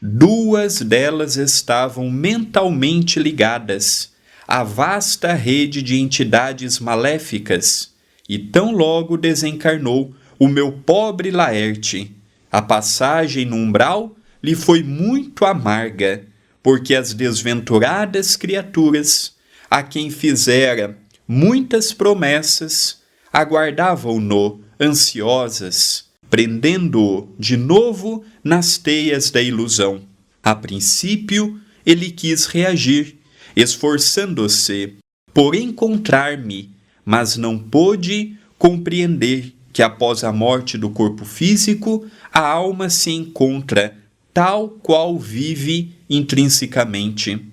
Duas 0.00 0.80
delas 0.80 1.36
estavam 1.36 2.10
mentalmente 2.10 3.18
ligadas 3.18 4.12
à 4.48 4.64
vasta 4.64 5.34
rede 5.34 5.82
de 5.82 6.00
entidades 6.00 6.78
maléficas, 6.78 7.92
e 8.26 8.38
tão 8.38 8.72
logo 8.72 9.18
desencarnou 9.18 10.14
o 10.38 10.48
meu 10.48 10.72
pobre 10.72 11.30
Laerte, 11.30 12.16
a 12.50 12.62
passagem 12.62 13.44
no 13.44 13.56
umbral 13.56 14.16
lhe 14.42 14.54
foi 14.54 14.82
muito 14.82 15.44
amarga, 15.44 16.24
porque 16.62 16.94
as 16.94 17.12
desventuradas 17.12 18.36
criaturas, 18.36 19.34
a 19.70 19.82
quem 19.82 20.10
fizera 20.10 20.96
muitas 21.26 21.92
promessas, 21.92 23.02
aguardavam-no 23.30 24.62
ansiosas, 24.80 26.06
prendendo-o 26.30 27.34
de 27.38 27.56
novo 27.56 28.24
nas 28.42 28.78
teias 28.78 29.30
da 29.30 29.42
ilusão. 29.42 30.00
A 30.42 30.54
princípio, 30.54 31.60
ele 31.84 32.10
quis 32.10 32.46
reagir, 32.46 33.17
esforçando-se 33.58 34.94
por 35.34 35.56
encontrar-me, 35.56 36.70
mas 37.04 37.36
não 37.36 37.58
pôde 37.58 38.36
compreender 38.56 39.52
que 39.72 39.82
após 39.82 40.22
a 40.22 40.32
morte 40.32 40.78
do 40.78 40.90
corpo 40.90 41.24
físico, 41.24 42.06
a 42.32 42.40
alma 42.40 42.88
se 42.88 43.10
encontra 43.10 43.96
tal 44.32 44.68
qual 44.68 45.18
vive 45.18 45.92
intrinsecamente. 46.08 47.44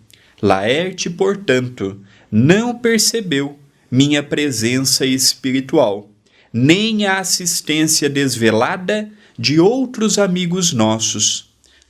Laerte, 0.41 1.09
portanto, 1.09 1.99
não 2.31 2.77
percebeu 2.77 3.57
minha 3.89 4.21
presença 4.21 5.07
espiritual, 5.07 6.11
nem 6.53 7.07
a 7.07 7.19
assistência 7.19 8.07
desvelada 8.07 9.09
de 9.37 9.59
outros 9.59 10.19
amigos 10.19 10.71
nossos, 10.71 11.49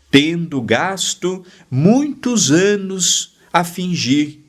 tendo 0.10 0.62
gasto 0.62 1.44
muitos 1.70 2.50
anos 2.50 3.35
a 3.56 3.64
fingir, 3.64 4.40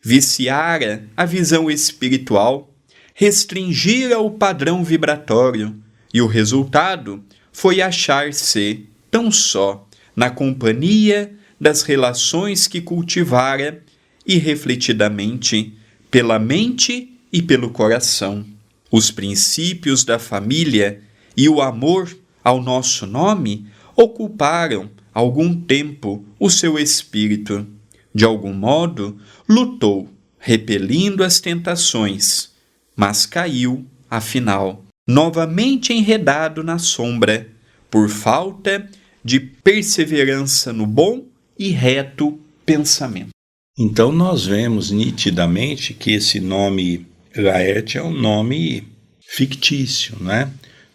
viciara 0.00 1.06
a 1.14 1.26
visão 1.26 1.70
espiritual, 1.70 2.72
restringira 3.12 4.18
o 4.18 4.30
padrão 4.30 4.82
vibratório, 4.82 5.76
e 6.14 6.22
o 6.22 6.26
resultado 6.26 7.22
foi 7.52 7.82
achar-se 7.82 8.86
tão 9.10 9.30
só 9.30 9.86
na 10.16 10.30
companhia 10.30 11.30
das 11.60 11.82
relações 11.82 12.66
que 12.66 12.80
cultivara 12.80 13.82
irrefletidamente 14.26 15.74
pela 16.10 16.38
mente 16.38 17.12
e 17.30 17.42
pelo 17.42 17.68
coração. 17.68 18.46
Os 18.90 19.10
princípios 19.10 20.04
da 20.04 20.18
família 20.18 21.02
e 21.36 21.50
o 21.50 21.60
amor 21.60 22.16
ao 22.42 22.62
nosso 22.62 23.06
nome 23.06 23.66
ocuparam 23.94 24.90
algum 25.12 25.54
tempo 25.54 26.24
o 26.40 26.48
seu 26.48 26.78
espírito. 26.78 27.66
De 28.14 28.24
algum 28.24 28.52
modo, 28.52 29.18
lutou, 29.48 30.08
repelindo 30.38 31.24
as 31.24 31.40
tentações, 31.40 32.50
mas 32.94 33.26
caiu, 33.26 33.84
afinal, 34.08 34.84
novamente 35.06 35.92
enredado 35.92 36.62
na 36.62 36.78
sombra, 36.78 37.48
por 37.90 38.08
falta 38.08 38.88
de 39.24 39.40
perseverança 39.40 40.72
no 40.72 40.86
bom 40.86 41.24
e 41.58 41.68
reto 41.70 42.38
pensamento. 42.64 43.30
Então 43.76 44.12
nós 44.12 44.46
vemos 44.46 44.90
nitidamente 44.90 45.94
que 45.94 46.12
esse 46.12 46.40
nome 46.40 47.06
Laerte 47.36 47.98
é 47.98 48.02
um 48.02 48.12
nome 48.12 48.86
fictício, 49.20 50.16
né? 50.20 50.52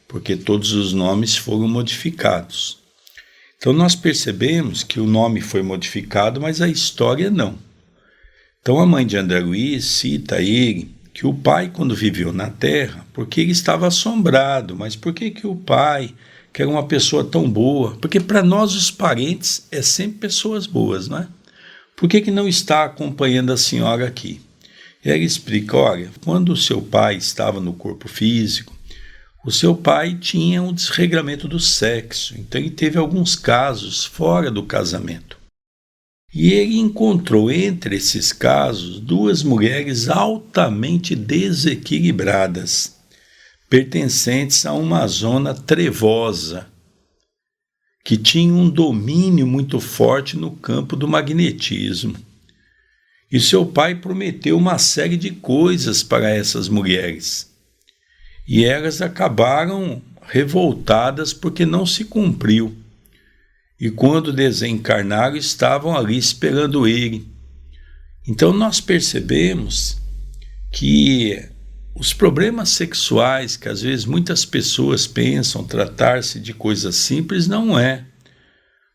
Porque 0.08 0.38
todos 0.38 0.72
os 0.72 0.94
nomes 0.94 1.36
foram 1.36 1.68
modificados. 1.68 2.79
Então 3.60 3.74
nós 3.74 3.94
percebemos 3.94 4.84
que 4.84 5.02
o 5.02 5.06
nome 5.06 5.42
foi 5.42 5.62
modificado, 5.62 6.40
mas 6.40 6.62
a 6.62 6.68
história 6.70 7.30
não. 7.30 7.60
Então 8.62 8.80
a 8.80 8.86
mãe 8.86 9.06
de 9.06 9.18
André 9.18 9.42
Luiz 9.42 9.84
cita 9.84 10.42
ele 10.42 10.96
que 11.14 11.28
o 11.28 11.34
pai 11.34 11.70
quando 11.70 11.94
viveu 11.94 12.32
na 12.32 12.50
terra, 12.50 13.06
porque 13.12 13.42
ele 13.42 13.52
estava 13.52 13.88
assombrado, 13.88 14.78
mas 14.78 14.96
por 14.96 15.14
que 15.14 15.30
que 15.30 15.46
o 15.46 15.56
pai, 15.56 16.14
que 16.54 16.62
era 16.62 16.72
uma 16.72 16.88
pessoa 16.88 17.26
tão 17.26 17.50
boa, 17.50 17.98
porque 18.00 18.22
para 18.22 18.42
nós 18.42 18.74
os 18.74 18.90
parentes 18.90 19.68
é 19.70 19.82
sempre 19.82 20.20
pessoas 20.20 20.66
boas, 20.66 21.10
não 21.10 21.18
é? 21.18 21.28
Por 21.98 22.08
que, 22.08 22.22
que 22.22 22.32
não 22.32 22.48
está 22.48 22.86
acompanhando 22.86 23.52
a 23.52 23.58
senhora 23.58 24.08
aqui? 24.08 24.40
E 25.04 25.10
ele 25.10 25.26
explica: 25.26 25.76
olha, 25.76 26.10
quando 26.24 26.54
o 26.54 26.58
seu 26.58 26.82
pai 26.82 27.18
estava 27.18 27.60
no 27.60 27.74
corpo 27.74 28.08
físico, 28.08 28.74
o 29.46 29.52
seu 29.52 29.76
pai 29.76 30.16
tinha 30.16 30.62
um 30.62 30.74
desregramento 30.74 31.48
do 31.48 31.60
sexo, 31.60 32.36
então 32.38 32.60
ele 32.60 32.70
teve 32.70 32.98
alguns 32.98 33.36
casos 33.36 34.04
fora 34.04 34.52
do 34.52 34.64
casamento. 34.64 35.38
E 36.34 36.52
ele 36.52 36.78
encontrou 36.78 37.52
entre 37.52 37.96
esses 37.96 38.32
casos 38.32 39.00
duas 39.00 39.42
mulheres 39.42 40.10
altamente 40.10 41.16
desequilibradas, 41.16 42.98
pertencentes 43.70 44.66
a 44.66 44.74
uma 44.74 45.08
zona 45.08 45.54
trevosa 45.54 46.68
que 48.04 48.18
tinha 48.18 48.54
um 48.54 48.70
domínio 48.70 49.46
muito 49.46 49.80
forte 49.80 50.36
no 50.36 50.52
campo 50.52 50.96
do 50.96 51.08
magnetismo. 51.08 52.16
E 53.32 53.40
seu 53.40 53.66
pai 53.66 53.96
prometeu 53.96 54.58
uma 54.58 54.80
série 54.80 55.16
de 55.16 55.32
coisas 55.32 56.02
para 56.02 56.30
essas 56.30 56.68
mulheres. 56.68 57.49
E 58.52 58.66
elas 58.66 59.00
acabaram 59.00 60.02
revoltadas 60.24 61.34
porque 61.34 61.68
não 61.68 61.86
se 61.86 62.04
cumpriu. 62.04 62.76
E 63.80 63.92
quando 63.92 64.34
desencarnaram, 64.34 65.36
estavam 65.36 65.96
ali 65.96 66.18
esperando 66.18 66.88
ele. 66.88 67.28
Então 68.28 68.52
nós 68.52 68.82
percebemos 68.82 70.00
que 70.72 71.48
os 71.94 72.12
problemas 72.12 72.70
sexuais, 72.70 73.56
que 73.56 73.70
às 73.70 73.84
vezes 73.84 74.06
muitas 74.06 74.46
pessoas 74.46 75.06
pensam 75.06 75.64
tratar-se 75.64 76.40
de 76.40 76.52
coisas 76.52 76.96
simples, 76.96 77.48
não 77.48 77.78
é. 77.78 78.04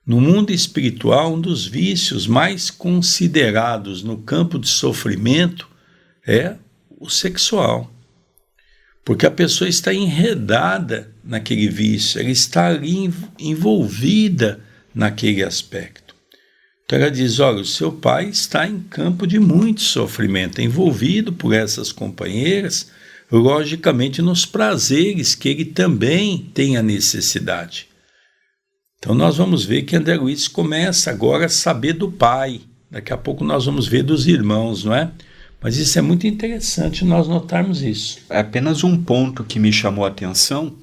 No 0.04 0.20
mundo 0.20 0.50
espiritual, 0.50 1.32
um 1.32 1.40
dos 1.40 1.64
vícios 1.64 2.26
mais 2.26 2.72
considerados 2.72 4.02
no 4.02 4.18
campo 4.18 4.58
de 4.58 4.68
sofrimento 4.68 5.68
é 6.26 6.56
o 6.98 7.08
sexual. 7.08 7.93
Porque 9.04 9.26
a 9.26 9.30
pessoa 9.30 9.68
está 9.68 9.92
enredada 9.92 11.12
naquele 11.22 11.68
vício, 11.68 12.20
ela 12.20 12.30
está 12.30 12.68
ali 12.68 13.12
envolvida 13.38 14.60
naquele 14.94 15.42
aspecto. 15.42 16.14
Então 16.84 16.98
ela 16.98 17.10
diz: 17.10 17.38
olha, 17.38 17.60
o 17.60 17.66
seu 17.66 17.92
pai 17.92 18.28
está 18.28 18.66
em 18.66 18.80
campo 18.80 19.26
de 19.26 19.38
muito 19.38 19.82
sofrimento, 19.82 20.60
envolvido 20.60 21.32
por 21.32 21.52
essas 21.52 21.92
companheiras, 21.92 22.90
logicamente 23.30 24.22
nos 24.22 24.46
prazeres 24.46 25.34
que 25.34 25.48
ele 25.48 25.64
também 25.66 26.50
tem 26.54 26.76
a 26.76 26.82
necessidade. 26.82 27.88
Então 28.98 29.14
nós 29.14 29.36
vamos 29.36 29.66
ver 29.66 29.82
que 29.82 29.96
André 29.96 30.16
Luiz 30.16 30.48
começa 30.48 31.10
agora 31.10 31.44
a 31.44 31.50
saber 31.50 31.92
do 31.92 32.10
pai. 32.10 32.62
Daqui 32.90 33.12
a 33.12 33.18
pouco 33.18 33.44
nós 33.44 33.66
vamos 33.66 33.86
ver 33.86 34.02
dos 34.02 34.26
irmãos, 34.26 34.84
não 34.84 34.94
é? 34.94 35.10
Mas 35.64 35.78
isso 35.78 35.98
é 35.98 36.02
muito 36.02 36.26
interessante 36.26 37.06
nós 37.06 37.26
notarmos 37.26 37.80
isso. 37.80 38.18
É 38.28 38.40
apenas 38.40 38.84
um 38.84 39.02
ponto 39.02 39.42
que 39.42 39.58
me 39.58 39.72
chamou 39.72 40.04
a 40.04 40.08
atenção. 40.08 40.74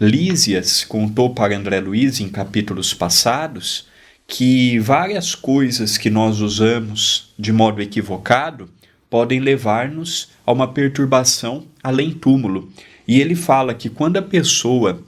Lísias 0.00 0.84
contou 0.84 1.34
para 1.34 1.54
André 1.54 1.80
Luiz 1.80 2.18
em 2.18 2.30
capítulos 2.30 2.94
passados 2.94 3.86
que 4.26 4.78
várias 4.78 5.34
coisas 5.34 5.98
que 5.98 6.08
nós 6.08 6.40
usamos 6.40 7.34
de 7.38 7.52
modo 7.52 7.82
equivocado 7.82 8.70
podem 9.10 9.38
levar-nos 9.38 10.30
a 10.46 10.52
uma 10.52 10.66
perturbação 10.66 11.66
além 11.82 12.10
túmulo. 12.10 12.72
E 13.06 13.20
ele 13.20 13.34
fala 13.34 13.74
que 13.74 13.90
quando 13.90 14.16
a 14.16 14.22
pessoa 14.22 15.02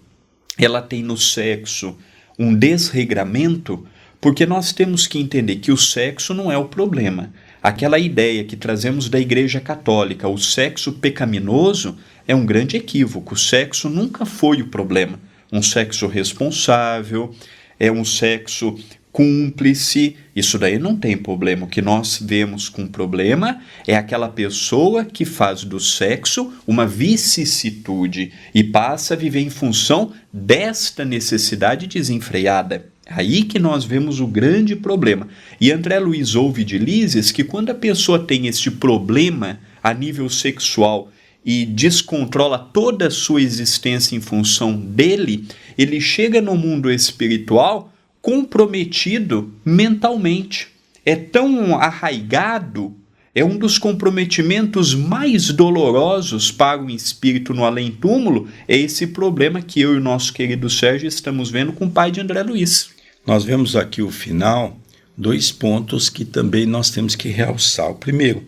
ela 0.59 0.83
tem 0.83 1.02
no 1.02 1.16
sexo 1.16 1.97
um 2.38 2.54
desregramento, 2.54 3.87
porque 4.21 4.45
nós 4.45 4.71
temos 4.75 5.07
que 5.07 5.19
entender 5.19 5.57
que 5.57 5.73
o 5.73 5.78
sexo 5.78 6.35
não 6.35 6.52
é 6.52 6.59
o 6.59 6.66
problema. 6.66 7.33
Aquela 7.64 7.99
ideia 7.99 8.44
que 8.44 8.56
trazemos 8.56 9.09
da 9.09 9.18
Igreja 9.18 9.59
Católica, 9.59 10.28
o 10.28 10.37
sexo 10.37 10.92
pecaminoso, 10.92 11.97
é 12.28 12.35
um 12.35 12.44
grande 12.44 12.76
equívoco. 12.76 13.33
O 13.33 13.38
sexo 13.38 13.88
nunca 13.88 14.26
foi 14.26 14.61
o 14.61 14.66
problema. 14.66 15.18
Um 15.50 15.62
sexo 15.62 16.06
responsável, 16.06 17.35
é 17.80 17.90
um 17.90 18.04
sexo 18.04 18.76
cúmplice, 19.11 20.14
isso 20.37 20.59
daí 20.59 20.78
não 20.78 20.94
tem 20.94 21.16
problema. 21.16 21.64
O 21.64 21.68
que 21.68 21.80
nós 21.80 22.18
vemos 22.21 22.68
com 22.68 22.87
problema 22.87 23.62
é 23.87 23.97
aquela 23.97 24.28
pessoa 24.28 25.02
que 25.02 25.25
faz 25.25 25.64
do 25.64 25.80
sexo 25.80 26.52
uma 26.66 26.87
vicissitude 26.87 28.30
e 28.54 28.62
passa 28.62 29.14
a 29.14 29.16
viver 29.16 29.40
em 29.40 29.49
função 29.49 30.12
desta 30.30 31.02
necessidade 31.02 31.87
desenfreada. 31.87 32.92
Aí 33.07 33.43
que 33.43 33.59
nós 33.59 33.85
vemos 33.85 34.19
o 34.21 34.27
grande 34.27 34.75
problema. 34.75 35.29
E 35.61 35.71
André 35.71 35.99
Luiz 35.99 36.35
ouve 36.35 36.65
de 36.65 36.79
Lises 36.79 37.31
que 37.31 37.45
quando 37.45 37.71
a 37.71 37.75
pessoa 37.75 38.19
tem 38.19 38.47
este 38.47 38.71
problema 38.71 39.61
a 39.83 39.93
nível 39.93 40.29
sexual 40.31 41.11
e 41.45 41.67
descontrola 41.67 42.59
toda 42.59 43.09
a 43.09 43.11
sua 43.11 43.43
existência 43.43 44.17
em 44.17 44.21
função 44.21 44.75
dele, 44.75 45.45
ele 45.77 46.01
chega 46.01 46.41
no 46.41 46.57
mundo 46.57 46.91
espiritual 46.91 47.93
comprometido 48.23 49.53
mentalmente. 49.63 50.69
É 51.05 51.15
tão 51.15 51.77
arraigado, 51.77 52.97
é 53.35 53.45
um 53.45 53.59
dos 53.59 53.77
comprometimentos 53.77 54.95
mais 54.95 55.51
dolorosos 55.51 56.51
para 56.51 56.83
o 56.83 56.89
espírito 56.89 57.53
no 57.53 57.67
além-túmulo, 57.67 58.49
é 58.67 58.79
esse 58.79 59.09
problema 59.09 59.61
que 59.61 59.83
eu 59.83 59.93
e 59.93 59.99
o 59.99 60.01
nosso 60.01 60.33
querido 60.33 60.71
Sérgio 60.71 61.07
estamos 61.07 61.51
vendo 61.51 61.75
com 61.75 61.85
o 61.85 61.91
pai 61.91 62.11
de 62.11 62.23
André 62.23 62.43
Luiz. 62.43 62.94
Nós 63.26 63.43
vemos 63.43 63.75
aqui 63.75 64.02
o 64.02 64.11
final, 64.11 64.78
dois 65.16 65.50
pontos 65.50 66.11
que 66.11 66.25
também 66.25 66.66
nós 66.66 66.90
temos 66.90 67.14
que 67.14 67.28
realçar. 67.28 67.90
O 67.90 67.95
primeiro, 67.95 68.43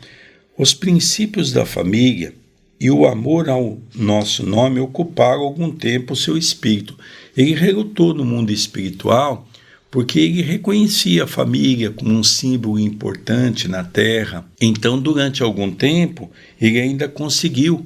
os 0.58 0.74
princípios 0.74 1.50
da 1.50 1.64
família 1.64 2.34
e 2.78 2.90
o 2.90 3.06
amor 3.06 3.48
ao 3.48 3.78
nosso 3.94 4.44
nome 4.44 4.78
ocuparam 4.78 5.40
algum 5.40 5.70
tempo 5.70 6.12
o 6.12 6.16
seu 6.16 6.36
espírito. 6.36 6.98
Ele 7.34 7.54
relutou 7.54 8.12
no 8.12 8.24
mundo 8.24 8.52
espiritual 8.52 9.48
porque 9.90 10.20
ele 10.20 10.42
reconhecia 10.42 11.24
a 11.24 11.28
família 11.28 11.90
como 11.90 12.12
um 12.12 12.22
símbolo 12.22 12.78
importante 12.78 13.68
na 13.68 13.82
terra. 13.82 14.44
Então, 14.60 15.00
durante 15.00 15.42
algum 15.42 15.70
tempo, 15.70 16.30
ele 16.60 16.78
ainda 16.78 17.08
conseguiu 17.08 17.82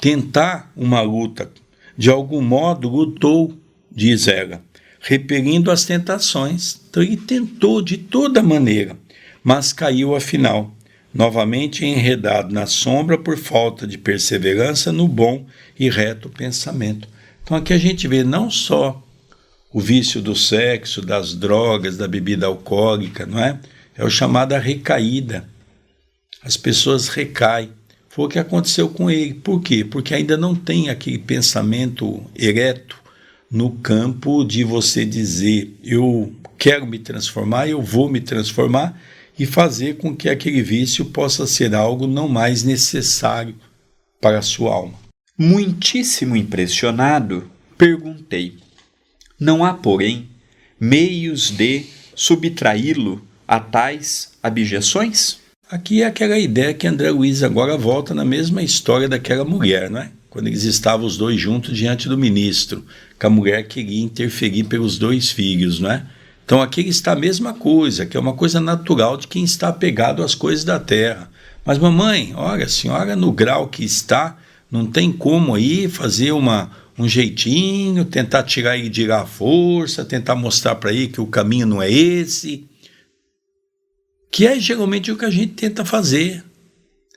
tentar 0.00 0.72
uma 0.74 1.02
luta. 1.02 1.50
De 1.98 2.08
algum 2.08 2.40
modo, 2.40 2.88
lutou, 2.88 3.52
diz 3.92 4.26
ela, 4.26 4.62
repelindo 5.00 5.70
as 5.70 5.84
tentações. 5.84 6.78
Então, 6.88 7.02
ele 7.02 7.16
tentou 7.16 7.80
de 7.82 7.96
toda 7.96 8.42
maneira, 8.42 8.96
mas 9.42 9.72
caiu 9.72 10.14
afinal, 10.14 10.72
novamente 11.12 11.84
enredado 11.84 12.54
na 12.54 12.66
sombra 12.66 13.18
por 13.18 13.36
falta 13.36 13.86
de 13.86 13.98
perseverança 13.98 14.92
no 14.92 15.08
bom 15.08 15.46
e 15.78 15.88
reto 15.88 16.28
pensamento. 16.28 17.08
Então, 17.42 17.56
aqui 17.56 17.72
a 17.72 17.78
gente 17.78 18.06
vê 18.06 18.22
não 18.22 18.50
só 18.50 19.02
o 19.72 19.80
vício 19.80 20.20
do 20.20 20.36
sexo, 20.36 21.00
das 21.00 21.34
drogas, 21.34 21.96
da 21.96 22.06
bebida 22.06 22.46
alcoólica, 22.46 23.24
não 23.24 23.38
é? 23.38 23.58
É 23.96 24.04
o 24.04 24.10
chamado 24.10 24.54
recaída. 24.54 25.48
As 26.42 26.56
pessoas 26.56 27.08
recaem. 27.08 27.70
Foi 28.08 28.24
o 28.24 28.28
que 28.28 28.38
aconteceu 28.38 28.88
com 28.88 29.10
ele. 29.10 29.34
Por 29.34 29.62
quê? 29.62 29.84
Porque 29.84 30.14
ainda 30.14 30.36
não 30.36 30.54
tem 30.54 30.90
aquele 30.90 31.18
pensamento 31.18 32.24
ereto 32.34 32.99
no 33.50 33.72
campo 33.72 34.44
de 34.44 34.62
você 34.62 35.04
dizer 35.04 35.74
eu 35.82 36.32
quero 36.56 36.86
me 36.86 36.98
transformar, 36.98 37.68
eu 37.68 37.82
vou 37.82 38.08
me 38.08 38.20
transformar 38.20 39.00
e 39.38 39.46
fazer 39.46 39.96
com 39.96 40.14
que 40.14 40.28
aquele 40.28 40.62
vício 40.62 41.06
possa 41.06 41.46
ser 41.46 41.74
algo 41.74 42.06
não 42.06 42.28
mais 42.28 42.62
necessário 42.62 43.54
para 44.20 44.38
a 44.38 44.42
sua 44.42 44.74
alma. 44.74 44.94
Muitíssimo 45.36 46.36
impressionado, 46.36 47.50
perguntei: 47.78 48.58
não 49.38 49.64
há, 49.64 49.72
porém, 49.72 50.28
meios 50.78 51.50
de 51.50 51.86
subtraí-lo 52.14 53.26
a 53.48 53.58
tais 53.58 54.32
abjeções? 54.42 55.40
Aqui 55.70 56.02
é 56.02 56.06
aquela 56.06 56.38
ideia 56.38 56.74
que 56.74 56.86
André 56.86 57.10
Luiz 57.10 57.42
agora 57.42 57.78
volta 57.78 58.12
na 58.12 58.24
mesma 58.24 58.62
história 58.62 59.08
daquela 59.08 59.44
mulher, 59.44 59.88
não 59.88 60.00
é? 60.00 60.10
Quando 60.30 60.46
eles 60.46 60.62
estavam 60.62 61.04
os 61.04 61.16
dois 61.16 61.40
juntos 61.40 61.76
diante 61.76 62.08
do 62.08 62.16
ministro, 62.16 62.86
que 63.18 63.26
a 63.26 63.30
mulher 63.30 63.66
queria 63.66 64.00
interferir 64.00 64.62
pelos 64.62 64.96
dois 64.96 65.30
filhos, 65.30 65.80
não 65.80 65.90
é? 65.90 66.06
Então 66.44 66.62
aqui 66.62 66.82
está 66.82 67.12
a 67.12 67.16
mesma 67.16 67.52
coisa, 67.52 68.06
que 68.06 68.16
é 68.16 68.20
uma 68.20 68.34
coisa 68.34 68.60
natural 68.60 69.16
de 69.16 69.26
quem 69.26 69.42
está 69.42 69.68
apegado 69.68 70.22
às 70.22 70.34
coisas 70.34 70.64
da 70.64 70.78
terra. 70.78 71.28
Mas 71.64 71.78
mamãe, 71.78 72.32
olha, 72.36 72.64
a 72.64 72.68
senhora 72.68 73.16
no 73.16 73.32
grau 73.32 73.66
que 73.68 73.84
está, 73.84 74.38
não 74.70 74.86
tem 74.86 75.12
como 75.12 75.54
aí 75.54 75.88
fazer 75.88 76.30
uma, 76.30 76.70
um 76.96 77.08
jeitinho, 77.08 78.04
tentar 78.04 78.44
tirar 78.44 78.78
de 78.78 79.06
lá 79.06 79.22
a 79.22 79.26
força, 79.26 80.04
tentar 80.04 80.36
mostrar 80.36 80.76
para 80.76 80.92
ele 80.92 81.08
que 81.08 81.20
o 81.20 81.26
caminho 81.26 81.66
não 81.66 81.82
é 81.82 81.90
esse. 81.90 82.68
Que 84.30 84.46
é 84.46 84.60
geralmente 84.60 85.10
o 85.10 85.16
que 85.16 85.24
a 85.24 85.30
gente 85.30 85.54
tenta 85.54 85.84
fazer. 85.84 86.44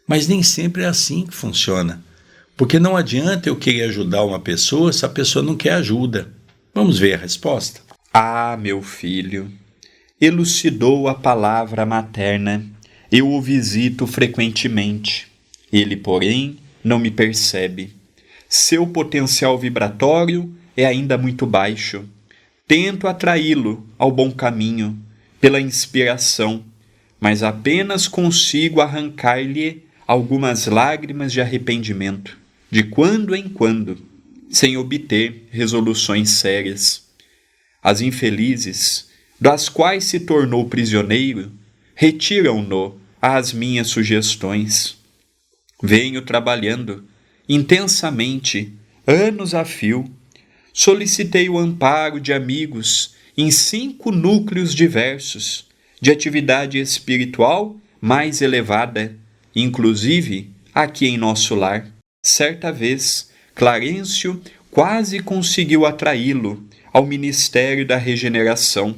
Mas 0.08 0.28
nem 0.28 0.42
sempre 0.42 0.82
é 0.84 0.88
assim 0.88 1.28
que 1.28 1.36
funciona. 1.36 2.04
Porque 2.56 2.80
não 2.80 2.96
adianta 2.96 3.50
eu 3.50 3.56
querer 3.56 3.84
ajudar 3.84 4.24
uma 4.24 4.40
pessoa 4.40 4.94
se 4.94 5.06
a 5.06 5.10
pessoa 5.10 5.44
não 5.44 5.56
quer 5.56 5.74
ajuda. 5.74 6.32
Vamos 6.74 7.00
ver 7.00 7.16
a 7.16 7.18
resposta. 7.18 7.82
Ah, 8.14 8.58
meu 8.60 8.82
filho, 8.82 9.52
elucidou 10.20 11.08
a 11.08 11.16
palavra 11.16 11.86
materna. 11.86 12.64
Eu 13.12 13.30
o 13.30 13.42
visito 13.42 14.06
frequentemente. 14.06 15.28
Ele, 15.72 15.96
porém, 15.96 16.58
não 16.84 17.00
me 17.00 17.10
percebe 17.10 18.04
seu 18.56 18.86
potencial 18.86 19.58
vibratório 19.58 20.56
é 20.78 20.86
ainda 20.86 21.18
muito 21.18 21.44
baixo. 21.44 22.08
Tento 22.68 23.08
atraí-lo 23.08 23.84
ao 23.98 24.12
bom 24.12 24.30
caminho 24.30 24.96
pela 25.42 25.60
inspiração, 25.60 26.64
mas 27.20 27.42
apenas 27.42 28.08
consigo 28.08 28.80
arrancar-lhe 28.80 29.88
algumas 30.06 30.68
lágrimas 30.68 31.34
de 31.34 31.42
arrependimento, 31.42 32.38
de 32.74 32.82
quando 32.82 33.36
em 33.36 33.48
quando, 33.48 34.00
sem 34.50 34.78
obter 34.78 35.48
resoluções 35.52 36.32
sérias. 36.32 37.04
As 37.84 38.02
infelizes, 38.02 39.10
das 39.40 39.70
quais 39.70 40.06
se 40.06 40.22
tornou 40.22 40.68
prisioneiro, 40.68 41.52
retiram-no 41.94 43.00
às 43.22 43.54
minhas 43.54 43.90
sugestões. 43.90 44.98
Venho 45.84 46.24
trabalhando 46.24 47.04
intensamente, 47.48 48.74
anos 49.06 49.54
a 49.54 49.64
fio. 49.64 50.12
Solicitei 50.74 51.48
o 51.50 51.60
amparo 51.60 52.20
de 52.20 52.34
amigos 52.34 53.14
em 53.38 53.52
cinco 53.52 54.12
núcleos 54.12 54.74
diversos, 54.74 55.68
de 56.02 56.10
atividade 56.10 56.80
espiritual 56.80 57.80
mais 58.02 58.42
elevada, 58.42 59.16
inclusive 59.56 60.50
aqui 60.74 61.06
em 61.06 61.20
nosso 61.20 61.54
lar. 61.54 61.93
Certa 62.26 62.72
vez, 62.72 63.30
Clarencio 63.54 64.42
quase 64.72 65.20
conseguiu 65.20 65.86
atraí-lo 65.86 66.66
ao 66.94 67.06
ministério 67.06 67.86
da 67.86 67.98
regeneração, 67.98 68.96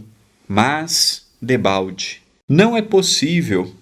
mas 0.47 1.25
debalde. 1.41 2.21
Não 2.47 2.77
é 2.77 2.83
possível 2.83 3.73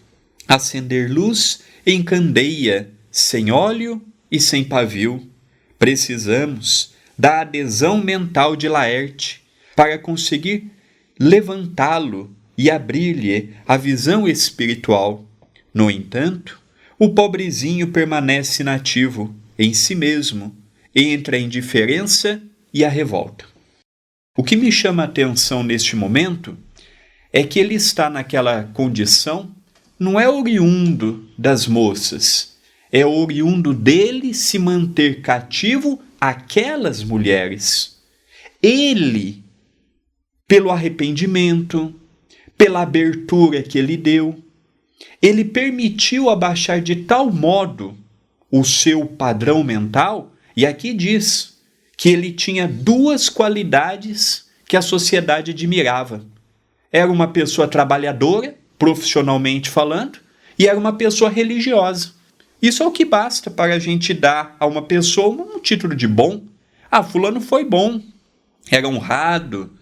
acender 0.47 1.11
luz 1.11 1.61
em 1.85 2.01
candeia 2.01 2.89
sem 3.11 3.51
óleo 3.51 4.01
e 4.31 4.39
sem 4.39 4.63
pavio. 4.63 5.29
Precisamos 5.77 6.93
da 7.19 7.41
adesão 7.41 8.01
mental 8.01 8.55
de 8.55 8.69
Laerte 8.69 9.43
para 9.75 9.99
conseguir 9.99 10.71
levantá-lo 11.19 12.33
e 12.57 12.71
abrir-lhe 12.71 13.53
a 13.67 13.75
visão 13.75 14.25
espiritual. 14.25 15.25
No 15.73 15.91
entanto, 15.91 16.62
o 17.03 17.09
pobrezinho 17.09 17.89
permanece 17.89 18.61
inativo 18.61 19.35
em 19.59 19.73
si 19.73 19.93
mesmo, 19.93 20.55
entre 20.95 21.35
a 21.35 21.39
indiferença 21.39 22.41
e 22.73 22.85
a 22.85 22.87
revolta. 22.87 23.43
O 24.37 24.41
que 24.41 24.55
me 24.55 24.71
chama 24.71 25.03
a 25.03 25.05
atenção 25.05 25.63
neste 25.63 25.97
momento 25.97 26.57
é 27.33 27.43
que 27.43 27.59
ele 27.59 27.75
está 27.75 28.09
naquela 28.09 28.63
condição, 28.73 29.53
não 29.99 30.17
é 30.17 30.29
oriundo 30.29 31.29
das 31.37 31.67
moças, 31.67 32.55
é 32.89 33.05
oriundo 33.05 33.73
dele 33.73 34.33
se 34.33 34.57
manter 34.57 35.21
cativo 35.21 36.01
aquelas 36.21 37.03
mulheres. 37.03 37.97
Ele, 38.61 39.43
pelo 40.47 40.71
arrependimento, 40.71 41.93
pela 42.57 42.81
abertura 42.81 43.61
que 43.61 43.77
ele 43.77 43.97
deu, 43.97 44.41
ele 45.21 45.45
permitiu 45.45 46.29
abaixar 46.29 46.81
de 46.81 46.95
tal 46.97 47.31
modo 47.31 47.97
o 48.51 48.63
seu 48.63 49.05
padrão 49.05 49.63
mental, 49.63 50.31
e 50.55 50.65
aqui 50.65 50.93
diz 50.93 51.57
que 51.97 52.09
ele 52.09 52.31
tinha 52.31 52.67
duas 52.67 53.29
qualidades 53.29 54.45
que 54.67 54.77
a 54.77 54.81
sociedade 54.81 55.51
admirava. 55.51 56.25
Era 56.91 57.11
uma 57.11 57.27
pessoa 57.27 57.67
trabalhadora, 57.67 58.55
profissionalmente 58.77 59.69
falando, 59.69 60.19
e 60.59 60.67
era 60.67 60.77
uma 60.77 60.93
pessoa 60.93 61.29
religiosa. 61.29 62.11
Isso 62.61 62.83
é 62.83 62.85
o 62.85 62.91
que 62.91 63.03
basta 63.03 63.49
para 63.49 63.73
a 63.73 63.79
gente 63.79 64.13
dar 64.13 64.55
a 64.59 64.65
uma 64.65 64.81
pessoa 64.81 65.29
um 65.29 65.59
título 65.59 65.95
de 65.95 66.07
bom. 66.07 66.43
Ah, 66.91 67.03
Fulano 67.03 67.41
foi 67.41 67.65
bom, 67.65 68.01
era 68.69 68.87
honrado, 68.87 69.73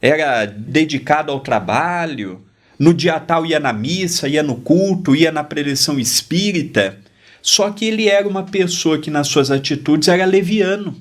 era 0.00 0.44
dedicado 0.44 1.30
ao 1.30 1.40
trabalho, 1.40 2.44
no 2.78 2.94
dia 2.94 3.18
tal 3.18 3.44
ia 3.44 3.58
na 3.58 3.72
missa, 3.72 4.28
ia 4.28 4.42
no 4.42 4.56
culto, 4.56 5.16
ia 5.16 5.32
na 5.32 5.42
preleção 5.42 5.98
espírita. 5.98 6.98
Só 7.42 7.70
que 7.70 7.84
ele 7.84 8.08
era 8.08 8.28
uma 8.28 8.44
pessoa 8.44 8.98
que 8.98 9.10
nas 9.10 9.28
suas 9.28 9.50
atitudes 9.50 10.08
era 10.08 10.24
leviano. 10.24 10.96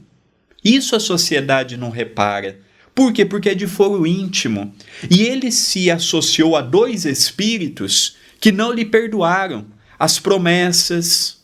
Isso 0.63 0.95
a 0.95 0.99
sociedade 0.99 1.77
não 1.77 1.89
repara. 1.89 2.59
Por 2.95 3.13
quê? 3.13 3.23
Porque 3.23 3.49
é 3.49 3.55
de 3.55 3.67
foro 3.67 4.07
íntimo. 4.07 4.73
E 5.09 5.21
ele 5.21 5.51
se 5.51 5.91
associou 5.91 6.55
a 6.55 6.61
dois 6.61 7.05
espíritos 7.05 8.15
que 8.39 8.51
não 8.51 8.71
lhe 8.71 8.85
perdoaram 8.85 9.65
as 9.99 10.19
promessas, 10.19 11.37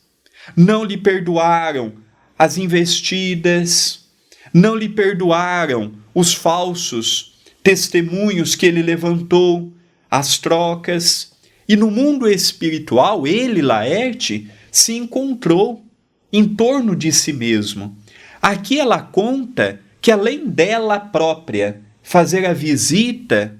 não 0.56 0.84
lhe 0.84 0.98
perdoaram 0.98 1.94
as 2.38 2.58
investidas, 2.58 4.06
não 4.54 4.76
lhe 4.76 4.90
perdoaram 4.90 5.94
os 6.14 6.34
falsos 6.34 7.34
testemunhos 7.64 8.56
que 8.56 8.66
ele 8.66 8.82
levantou, 8.82 9.72
as 10.14 10.38
trocas. 10.38 11.32
E 11.68 11.76
no 11.76 11.90
mundo 11.90 12.30
espiritual, 12.30 13.26
ele, 13.26 13.64
Laerte, 13.64 14.48
se 14.72 14.94
encontrou 14.94 15.84
em 16.32 16.48
torno 16.48 16.96
de 16.96 17.12
si 17.12 17.34
mesmo. 17.34 17.98
Aqui 18.40 18.80
ela 18.80 19.02
conta 19.02 19.80
que, 20.00 20.12
além 20.12 20.46
dela 20.46 21.00
própria 21.00 21.82
fazer 22.04 22.46
a 22.46 22.54
visita 22.54 23.60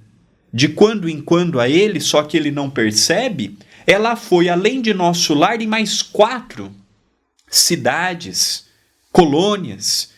de 0.54 0.70
quando 0.70 1.10
em 1.10 1.20
quando 1.22 1.60
a 1.60 1.68
ele, 1.68 2.00
só 2.00 2.22
que 2.22 2.38
ele 2.38 2.52
não 2.52 2.70
percebe, 2.70 3.58
ela 3.88 4.16
foi, 4.16 4.48
além 4.48 4.80
de 4.80 4.94
nosso 4.94 5.34
lar, 5.34 5.60
em 5.60 5.66
mais 5.66 6.04
quatro 6.04 6.72
cidades, 7.50 8.68
colônias, 9.12 10.12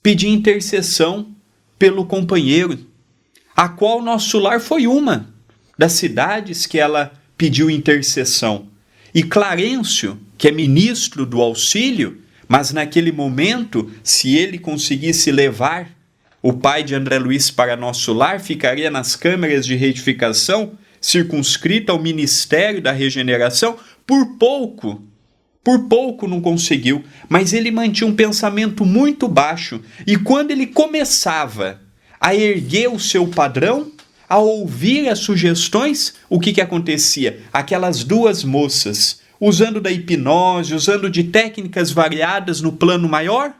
pedir 0.00 0.28
intercessão 0.28 1.34
pelo 1.76 2.06
companheiro, 2.06 2.78
a 3.56 3.68
qual 3.68 4.00
nosso 4.00 4.38
lar 4.38 4.60
foi 4.60 4.86
uma 4.86 5.29
das 5.80 5.92
cidades 5.92 6.66
que 6.66 6.78
ela 6.78 7.10
pediu 7.38 7.70
intercessão. 7.70 8.68
E 9.14 9.22
Clarencio, 9.22 10.20
que 10.36 10.46
é 10.46 10.52
ministro 10.52 11.24
do 11.24 11.40
auxílio, 11.40 12.20
mas 12.46 12.70
naquele 12.70 13.10
momento, 13.10 13.90
se 14.04 14.36
ele 14.36 14.58
conseguisse 14.58 15.32
levar 15.32 15.88
o 16.42 16.52
pai 16.52 16.82
de 16.82 16.94
André 16.94 17.18
Luiz 17.18 17.50
para 17.50 17.78
nosso 17.78 18.12
lar, 18.12 18.40
ficaria 18.40 18.90
nas 18.90 19.16
câmeras 19.16 19.64
de 19.64 19.74
retificação, 19.74 20.72
circunscrita 21.00 21.92
ao 21.92 21.98
ministério 21.98 22.82
da 22.82 22.92
regeneração, 22.92 23.78
por 24.06 24.36
pouco 24.36 25.02
por 25.64 25.88
pouco 25.88 26.26
não 26.26 26.40
conseguiu, 26.40 27.04
mas 27.28 27.52
ele 27.52 27.70
mantinha 27.70 28.08
um 28.08 28.14
pensamento 28.14 28.84
muito 28.84 29.28
baixo 29.28 29.80
e 30.06 30.16
quando 30.16 30.50
ele 30.50 30.66
começava 30.66 31.80
a 32.18 32.34
erguer 32.34 32.88
o 32.88 32.98
seu 32.98 33.26
padrão, 33.28 33.92
a 34.30 34.38
ouvir 34.38 35.08
as 35.08 35.18
sugestões, 35.18 36.14
o 36.28 36.38
que, 36.38 36.52
que 36.52 36.60
acontecia? 36.60 37.40
Aquelas 37.52 38.04
duas 38.04 38.44
moças, 38.44 39.20
usando 39.40 39.80
da 39.80 39.90
hipnose, 39.90 40.72
usando 40.72 41.10
de 41.10 41.24
técnicas 41.24 41.90
variadas 41.90 42.60
no 42.60 42.70
plano 42.70 43.08
maior 43.08 43.52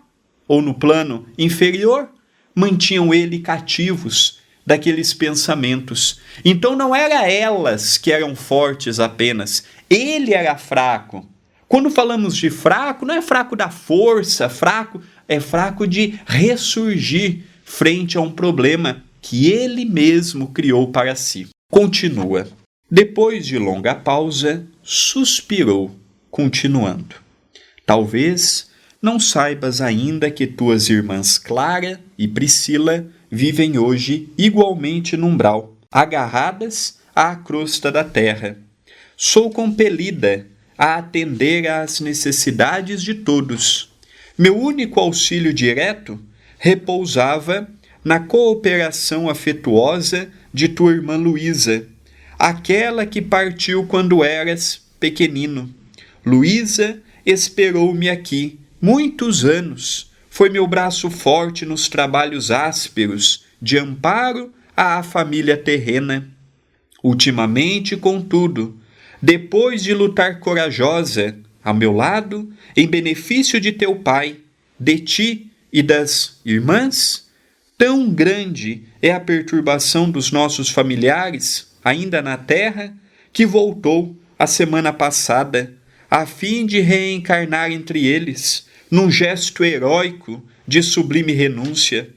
ou 0.46 0.62
no 0.62 0.72
plano 0.72 1.26
inferior, 1.37 2.09
mantinham 2.54 3.12
ele 3.12 3.40
cativos 3.40 4.38
daqueles 4.64 5.12
pensamentos. 5.12 6.20
Então 6.44 6.76
não 6.76 6.94
era 6.94 7.28
elas 7.28 7.98
que 7.98 8.12
eram 8.12 8.37
fortes 8.37 9.00
apenas, 9.00 9.64
ele 9.88 10.33
era 10.33 10.56
fraco. 10.56 11.28
Quando 11.66 11.90
falamos 11.90 12.37
de 12.37 12.48
fraco, 12.48 13.04
não 13.04 13.14
é 13.14 13.22
fraco 13.22 13.56
da 13.56 13.70
força, 13.70 14.48
fraco 14.48 15.02
é 15.26 15.40
fraco 15.40 15.85
de 15.85 16.20
ressurgir 16.26 17.40
frente 17.64 18.16
a 18.16 18.20
um 18.20 18.30
problema 18.30 19.02
que 19.20 19.50
ele 19.50 19.85
mesmo 19.85 20.48
criou 20.48 20.90
para 20.90 21.14
si. 21.14 21.48
Continua. 21.70 22.48
Depois 22.90 23.46
de 23.46 23.59
longa 23.59 23.94
pausa, 23.94 24.66
suspirou, 24.83 25.94
continuando: 26.30 27.16
Talvez 27.87 28.68
não 29.00 29.18
saibas 29.18 29.80
ainda 29.80 30.30
que 30.30 30.46
tuas 30.46 30.88
irmãs 30.88 31.38
Clara 31.38 32.00
e 32.18 32.26
Priscila 32.26 33.06
vivem 33.30 33.78
hoje 33.78 34.28
igualmente 34.37 35.16
no 35.16 35.28
umbral, 35.28 35.76
agarradas 35.90 36.98
à 37.14 37.37
crosta 37.37 37.92
da 37.92 38.02
terra. 38.02 38.59
Sou 39.16 39.50
compelida 39.50 40.46
a 40.76 40.96
atender 40.96 41.68
às 41.68 42.00
necessidades 42.00 43.02
de 43.02 43.14
todos. 43.14 43.90
Meu 44.37 44.59
único 44.59 44.98
auxílio 44.98 45.52
direto 45.52 46.18
repousava 46.59 47.68
na 48.04 48.20
cooperação 48.20 49.28
afetuosa 49.28 50.30
de 50.52 50.68
tua 50.68 50.92
irmã 50.92 51.16
Luísa, 51.16 51.86
aquela 52.38 53.04
que 53.04 53.20
partiu 53.20 53.86
quando 53.86 54.24
eras 54.24 54.82
pequenino. 54.98 55.72
Luísa 56.24 57.00
esperou-me 57.24 58.08
aqui 58.08 58.58
muitos 58.80 59.44
anos. 59.44 60.10
Foi 60.28 60.48
meu 60.48 60.66
braço 60.66 61.10
forte 61.10 61.66
nos 61.66 61.88
trabalhos 61.88 62.50
ásperos 62.50 63.44
de 63.60 63.78
amparo 63.78 64.52
à 64.76 65.02
família 65.02 65.56
terrena. 65.56 66.28
Ultimamente, 67.02 67.96
contudo, 67.96 68.78
depois 69.20 69.82
de 69.82 69.92
lutar 69.92 70.40
corajosa 70.40 71.36
a 71.62 71.74
meu 71.74 71.92
lado, 71.92 72.50
em 72.74 72.86
benefício 72.86 73.60
de 73.60 73.72
teu 73.72 73.96
pai, 73.96 74.38
de 74.78 74.98
ti 74.98 75.50
e 75.72 75.82
das 75.82 76.40
irmãs, 76.44 77.30
Tão 77.81 78.11
grande 78.11 78.83
é 79.01 79.11
a 79.11 79.19
perturbação 79.19 80.11
dos 80.11 80.31
nossos 80.31 80.69
familiares, 80.69 81.66
ainda 81.83 82.21
na 82.21 82.37
terra, 82.37 82.95
que 83.33 83.47
voltou 83.47 84.14
a 84.38 84.47
semana 84.47 84.93
passada, 84.93 85.73
a 86.11 86.27
fim 86.27 86.66
de 86.66 86.81
reencarnar 86.81 87.73
entre 87.73 88.05
eles, 88.05 88.66
num 88.90 89.11
gesto 89.11 89.64
heróico 89.64 90.47
de 90.69 90.83
sublime 90.83 91.33
renúncia. 91.33 92.11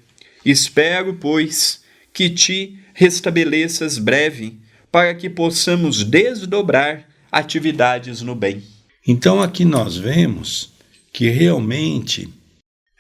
Espero, 0.43 1.13
pois, 1.13 1.82
que 2.12 2.30
te 2.30 2.78
restabeleças 2.93 3.97
breve, 3.97 4.60
para 4.91 5.15
que 5.15 5.30
possamos 5.30 6.04
desdobrar 6.04 7.08
atividades 7.32 8.21
no 8.21 8.36
bem. 8.36 8.62
Então 9.08 9.41
aqui 9.41 9.63
nós 9.63 9.95
vemos 9.95 10.73
que 11.13 11.30
realmente 11.30 12.28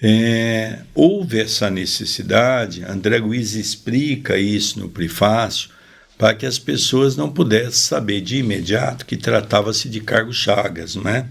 é, 0.05 0.79
houve 0.93 1.39
essa 1.39 1.69
necessidade, 1.69 2.83
André 2.83 3.19
Luiz 3.19 3.55
explica 3.55 4.37
isso 4.37 4.77
no 4.81 4.89
prefácio, 4.89 5.69
para 6.17 6.35
que 6.35 6.45
as 6.45 6.59
pessoas 6.59 7.15
não 7.15 7.31
pudessem 7.31 7.71
saber 7.71 8.19
de 8.19 8.35
imediato 8.35 9.05
que 9.05 9.15
tratava-se 9.15 9.87
de 9.87 10.01
Carlos 10.01 10.35
Chagas, 10.35 10.97
né? 10.97 11.29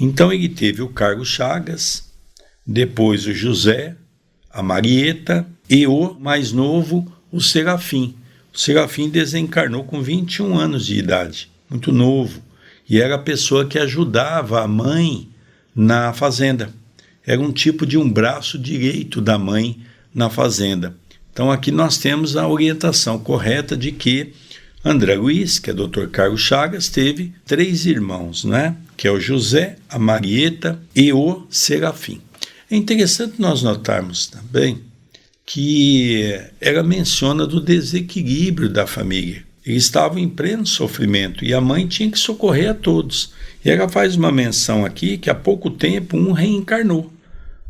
Então 0.00 0.32
ele 0.32 0.48
teve 0.48 0.82
o 0.82 0.88
Carlos 0.88 1.28
Chagas, 1.28 2.10
depois 2.66 3.24
o 3.24 3.32
José, 3.32 3.94
a 4.50 4.64
Marieta 4.64 5.46
e 5.70 5.86
o 5.86 6.14
mais 6.14 6.50
novo, 6.50 7.06
o 7.30 7.40
Serafim. 7.40 8.16
O 8.52 8.58
Serafim 8.58 9.08
desencarnou 9.08 9.84
com 9.84 10.02
21 10.02 10.58
anos 10.58 10.86
de 10.86 10.98
idade, 10.98 11.48
muito 11.70 11.92
novo, 11.92 12.42
e 12.90 13.00
era 13.00 13.14
a 13.14 13.18
pessoa 13.18 13.64
que 13.64 13.78
ajudava 13.78 14.60
a 14.60 14.66
mãe 14.66 15.28
na 15.72 16.12
fazenda 16.12 16.74
era 17.26 17.40
um 17.40 17.50
tipo 17.50 17.84
de 17.84 17.98
um 17.98 18.08
braço 18.08 18.58
direito 18.58 19.20
da 19.20 19.36
mãe 19.36 19.78
na 20.14 20.30
fazenda. 20.30 20.94
Então 21.32 21.50
aqui 21.50 21.70
nós 21.70 21.98
temos 21.98 22.36
a 22.36 22.46
orientação 22.48 23.18
correta 23.18 23.76
de 23.76 23.92
que 23.92 24.32
André 24.84 25.16
Luiz, 25.16 25.58
que 25.58 25.68
é 25.68 25.74
Dr. 25.74 26.06
Carlos 26.12 26.40
Chagas, 26.40 26.88
teve 26.88 27.32
três 27.44 27.86
irmãos, 27.86 28.44
né? 28.44 28.76
Que 28.96 29.08
é 29.08 29.10
o 29.10 29.18
José, 29.18 29.76
a 29.88 29.98
Marieta 29.98 30.80
e 30.94 31.12
o 31.12 31.44
Serafim. 31.50 32.20
É 32.70 32.76
interessante 32.76 33.34
nós 33.40 33.62
notarmos 33.62 34.28
também 34.28 34.80
que 35.44 36.40
ela 36.60 36.82
menciona 36.82 37.46
do 37.46 37.60
desequilíbrio 37.60 38.68
da 38.68 38.86
família. 38.86 39.44
Eles 39.64 39.84
estavam 39.84 40.18
em 40.18 40.28
pleno 40.28 40.64
sofrimento 40.64 41.44
e 41.44 41.52
a 41.52 41.60
mãe 41.60 41.86
tinha 41.86 42.10
que 42.10 42.18
socorrer 42.18 42.70
a 42.70 42.74
todos. 42.74 43.32
E 43.64 43.70
ela 43.70 43.88
faz 43.88 44.14
uma 44.14 44.30
menção 44.30 44.84
aqui 44.84 45.18
que 45.18 45.28
há 45.28 45.34
pouco 45.34 45.70
tempo 45.70 46.16
um 46.16 46.30
reencarnou 46.30 47.12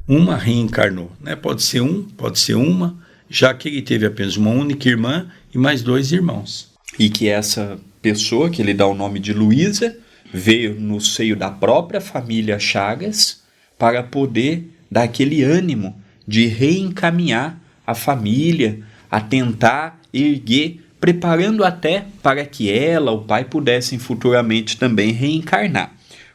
uma 0.08 0.36
reencarnou. 0.36 1.10
Né? 1.20 1.34
Pode 1.34 1.62
ser 1.62 1.80
um, 1.80 2.02
pode 2.02 2.38
ser 2.38 2.54
uma, 2.54 2.96
já 3.28 3.52
que 3.52 3.68
ele 3.68 3.82
teve 3.82 4.06
apenas 4.06 4.36
uma 4.36 4.50
única 4.50 4.88
irmã 4.88 5.28
e 5.54 5.58
mais 5.58 5.82
dois 5.82 6.12
irmãos. 6.12 6.70
E 6.98 7.10
que 7.10 7.28
essa 7.28 7.78
pessoa, 8.00 8.48
que 8.48 8.62
ele 8.62 8.72
dá 8.72 8.86
o 8.86 8.94
nome 8.94 9.18
de 9.18 9.32
Luísa, 9.32 9.96
veio 10.32 10.78
no 10.78 11.00
seio 11.00 11.36
da 11.36 11.50
própria 11.50 12.00
família 12.00 12.58
Chagas 12.58 13.42
para 13.78 14.02
poder 14.02 14.70
dar 14.90 15.02
aquele 15.02 15.42
ânimo 15.42 16.00
de 16.26 16.46
reencaminhar 16.46 17.60
a 17.86 17.94
família, 17.94 18.80
a 19.10 19.20
tentar 19.20 20.00
erguer, 20.12 20.80
preparando 21.00 21.62
até 21.62 22.06
para 22.22 22.44
que 22.44 22.70
ela, 22.70 23.12
o 23.12 23.22
pai, 23.22 23.44
pudessem 23.44 23.98
futuramente 23.98 24.76
também 24.76 25.12
reencarnar. 25.12 25.92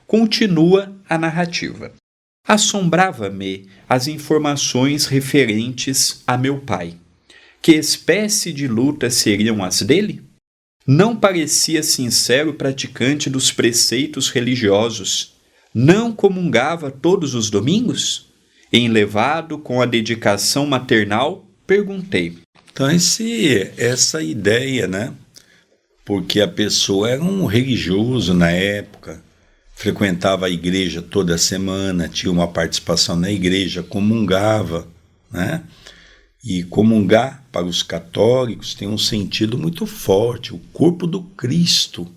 Continua 0.08 0.94
a 1.10 1.18
narrativa. 1.18 1.92
Assombrava-me 2.48 3.68
as 3.88 4.08
informações 4.08 5.06
referentes 5.06 6.24
a 6.26 6.38
meu 6.38 6.60
pai. 6.60 6.96
Que 7.62 7.74
espécie 7.74 8.52
de 8.52 8.68
lutas 8.68 9.16
seriam 9.16 9.64
as 9.64 9.82
dele? 9.82 10.24
Não 10.86 11.16
parecia 11.16 11.84
sincero 11.84 12.56
praticante 12.56 13.30
dos 13.30 13.52
preceitos 13.52 14.30
religiosos. 14.30 15.36
Não 15.74 16.12
comungava 16.12 16.90
todos 16.90 17.36
os 17.36 17.50
domingos? 17.50 18.32
Enlevado 18.74 19.60
com 19.60 19.82
a 19.82 19.86
dedicação 19.86 20.66
maternal, 20.66 21.46
perguntei. 21.68 22.40
Então, 22.74 22.90
esse, 22.90 23.72
essa 23.78 24.24
ideia, 24.24 24.88
né? 24.88 25.14
Porque 26.04 26.42
a 26.42 26.48
pessoa 26.48 27.10
era 27.10 27.24
um 27.24 27.46
religioso 27.46 28.34
na 28.34 28.50
época, 28.50 29.22
frequentava 29.82 30.46
a 30.46 30.50
igreja 30.50 31.02
toda 31.02 31.40
semana, 31.40 32.08
tinha 32.08 32.32
uma 32.32 32.48
participação 32.48 33.16
na 33.16 33.32
igreja, 33.32 33.82
comungava, 33.82 34.88
né? 35.32 35.64
E 36.44 36.62
comungar 36.62 37.44
para 37.52 37.66
os 37.66 37.82
católicos 37.82 38.76
tem 38.76 38.88
um 38.88 38.98
sentido 38.98 39.58
muito 39.58 39.88
forte, 39.88 40.54
o 40.54 40.60
corpo 40.72 41.08
do 41.08 41.24
Cristo, 41.24 42.08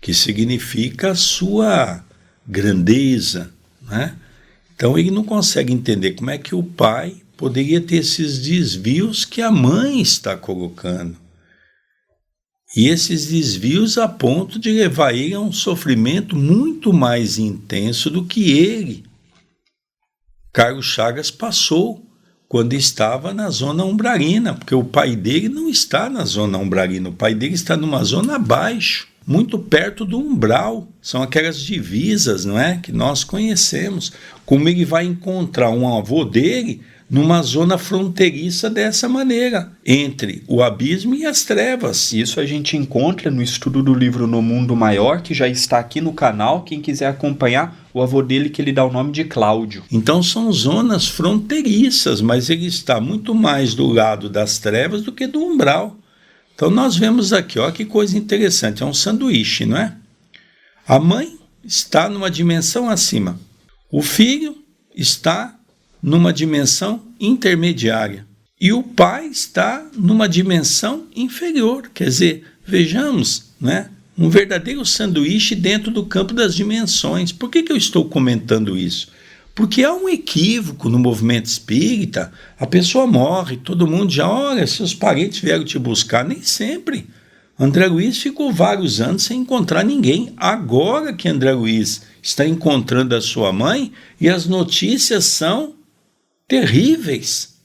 que 0.00 0.12
significa 0.12 1.12
a 1.12 1.14
sua 1.14 2.04
grandeza, 2.44 3.52
né? 3.82 4.16
Então 4.74 4.98
ele 4.98 5.12
não 5.12 5.22
consegue 5.22 5.72
entender 5.72 6.14
como 6.14 6.30
é 6.30 6.38
que 6.38 6.56
o 6.56 6.62
pai 6.62 7.22
poderia 7.36 7.80
ter 7.80 7.98
esses 7.98 8.40
desvios 8.40 9.24
que 9.24 9.40
a 9.40 9.50
mãe 9.52 10.00
está 10.00 10.36
colocando. 10.36 11.16
E 12.76 12.88
esses 12.88 13.28
desvios 13.28 13.96
a 13.96 14.06
ponto 14.06 14.58
de 14.58 14.70
levar 14.70 15.14
ele 15.14 15.32
a 15.32 15.40
um 15.40 15.50
sofrimento 15.50 16.36
muito 16.36 16.92
mais 16.92 17.38
intenso 17.38 18.10
do 18.10 18.22
que 18.22 18.52
ele. 18.52 19.02
Carlos 20.52 20.84
Chagas 20.84 21.30
passou 21.30 22.04
quando 22.46 22.74
estava 22.74 23.32
na 23.32 23.48
zona 23.48 23.82
umbralina, 23.82 24.52
porque 24.52 24.74
o 24.74 24.84
pai 24.84 25.16
dele 25.16 25.48
não 25.48 25.70
está 25.70 26.10
na 26.10 26.26
zona 26.26 26.58
umbralina, 26.58 27.08
o 27.08 27.14
pai 27.14 27.34
dele 27.34 27.54
está 27.54 27.78
numa 27.78 28.04
zona 28.04 28.36
abaixo, 28.36 29.08
muito 29.26 29.58
perto 29.58 30.04
do 30.04 30.18
umbral. 30.18 30.86
São 31.00 31.22
aquelas 31.22 31.58
divisas, 31.58 32.44
não 32.44 32.58
é, 32.58 32.76
que 32.76 32.92
nós 32.92 33.24
conhecemos. 33.24 34.12
Como 34.44 34.68
ele 34.68 34.84
vai 34.84 35.06
encontrar 35.06 35.70
um 35.70 35.96
avô 35.96 36.24
dele 36.24 36.82
numa 37.08 37.40
zona 37.42 37.78
fronteiriça 37.78 38.68
dessa 38.68 39.08
maneira, 39.08 39.70
entre 39.84 40.42
o 40.48 40.62
abismo 40.62 41.14
e 41.14 41.24
as 41.24 41.44
trevas. 41.44 42.12
Isso 42.12 42.40
a 42.40 42.46
gente 42.46 42.76
encontra 42.76 43.30
no 43.30 43.40
estudo 43.40 43.82
do 43.82 43.94
livro 43.94 44.26
No 44.26 44.42
Mundo 44.42 44.74
Maior, 44.74 45.22
que 45.22 45.32
já 45.32 45.46
está 45.46 45.78
aqui 45.78 46.00
no 46.00 46.12
canal. 46.12 46.64
Quem 46.64 46.80
quiser 46.80 47.06
acompanhar, 47.06 47.88
o 47.94 48.02
avô 48.02 48.22
dele 48.22 48.50
que 48.50 48.60
ele 48.60 48.72
dá 48.72 48.84
o 48.84 48.92
nome 48.92 49.12
de 49.12 49.24
Cláudio. 49.24 49.84
Então 49.90 50.22
são 50.22 50.50
zonas 50.52 51.06
fronteiriças, 51.06 52.20
mas 52.20 52.50
ele 52.50 52.66
está 52.66 53.00
muito 53.00 53.34
mais 53.34 53.74
do 53.74 53.86
lado 53.86 54.28
das 54.28 54.58
trevas 54.58 55.02
do 55.02 55.12
que 55.12 55.28
do 55.28 55.40
umbral. 55.40 55.96
Então 56.54 56.70
nós 56.70 56.96
vemos 56.96 57.32
aqui, 57.32 57.58
ó, 57.58 57.70
que 57.70 57.84
coisa 57.84 58.18
interessante, 58.18 58.82
é 58.82 58.86
um 58.86 58.94
sanduíche, 58.94 59.64
não 59.64 59.76
é? 59.76 59.94
A 60.88 60.98
mãe 60.98 61.36
está 61.62 62.08
numa 62.08 62.30
dimensão 62.30 62.88
acima. 62.88 63.38
O 63.90 64.02
filho 64.02 64.56
está 64.94 65.56
numa 66.02 66.32
dimensão 66.32 67.02
intermediária 67.18 68.26
e 68.60 68.72
o 68.72 68.82
pai 68.82 69.26
está 69.26 69.86
numa 69.94 70.28
dimensão 70.28 71.06
inferior. 71.14 71.90
Quer 71.92 72.04
dizer, 72.04 72.44
vejamos, 72.66 73.50
né? 73.60 73.90
Um 74.18 74.30
verdadeiro 74.30 74.84
sanduíche 74.86 75.54
dentro 75.54 75.90
do 75.90 76.06
campo 76.06 76.32
das 76.32 76.54
dimensões. 76.54 77.32
Por 77.32 77.50
que, 77.50 77.62
que 77.62 77.70
eu 77.70 77.76
estou 77.76 78.06
comentando 78.06 78.76
isso? 78.76 79.08
Porque 79.54 79.84
há 79.84 79.92
um 79.92 80.08
equívoco 80.08 80.88
no 80.88 80.98
movimento 80.98 81.46
espírita, 81.46 82.32
a 82.58 82.66
pessoa 82.66 83.06
morre, 83.06 83.58
todo 83.58 83.86
mundo 83.86 84.10
já, 84.10 84.28
olha, 84.28 84.66
seus 84.66 84.94
parentes 84.94 85.40
vieram 85.40 85.64
te 85.64 85.78
buscar, 85.78 86.24
nem 86.24 86.42
sempre. 86.42 87.06
André 87.58 87.86
Luiz 87.86 88.18
ficou 88.18 88.52
vários 88.52 89.00
anos 89.00 89.24
sem 89.24 89.40
encontrar 89.40 89.82
ninguém. 89.84 90.32
Agora 90.36 91.12
que 91.12 91.28
André 91.28 91.52
Luiz 91.52 92.02
está 92.22 92.46
encontrando 92.46 93.14
a 93.14 93.20
sua 93.20 93.52
mãe 93.52 93.92
e 94.20 94.28
as 94.28 94.46
notícias 94.46 95.26
são 95.26 95.75
terríveis 96.48 97.56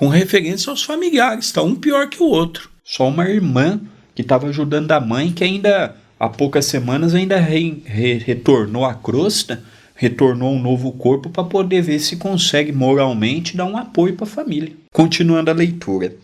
com 0.00 0.08
referência 0.08 0.70
aos 0.70 0.82
familiares, 0.82 1.44
está 1.44 1.62
um 1.62 1.74
pior 1.74 2.08
que 2.08 2.22
o 2.22 2.26
outro. 2.26 2.70
Só 2.82 3.08
uma 3.08 3.28
irmã 3.28 3.78
que 4.14 4.22
estava 4.22 4.48
ajudando 4.48 4.90
a 4.92 4.98
mãe, 4.98 5.30
que 5.30 5.44
ainda 5.44 5.94
há 6.18 6.26
poucas 6.26 6.64
semanas 6.64 7.14
ainda 7.14 7.38
re, 7.38 7.82
re, 7.84 8.14
retornou 8.14 8.86
à 8.86 8.94
crosta, 8.94 9.62
retornou 9.94 10.54
um 10.54 10.58
novo 10.58 10.90
corpo 10.92 11.28
para 11.28 11.44
poder 11.44 11.82
ver 11.82 11.98
se 11.98 12.16
consegue 12.16 12.72
moralmente 12.72 13.58
dar 13.58 13.66
um 13.66 13.76
apoio 13.76 14.16
para 14.16 14.24
a 14.24 14.30
família. 14.30 14.72
Continuando 14.90 15.50
a 15.50 15.54
leitura. 15.54 16.16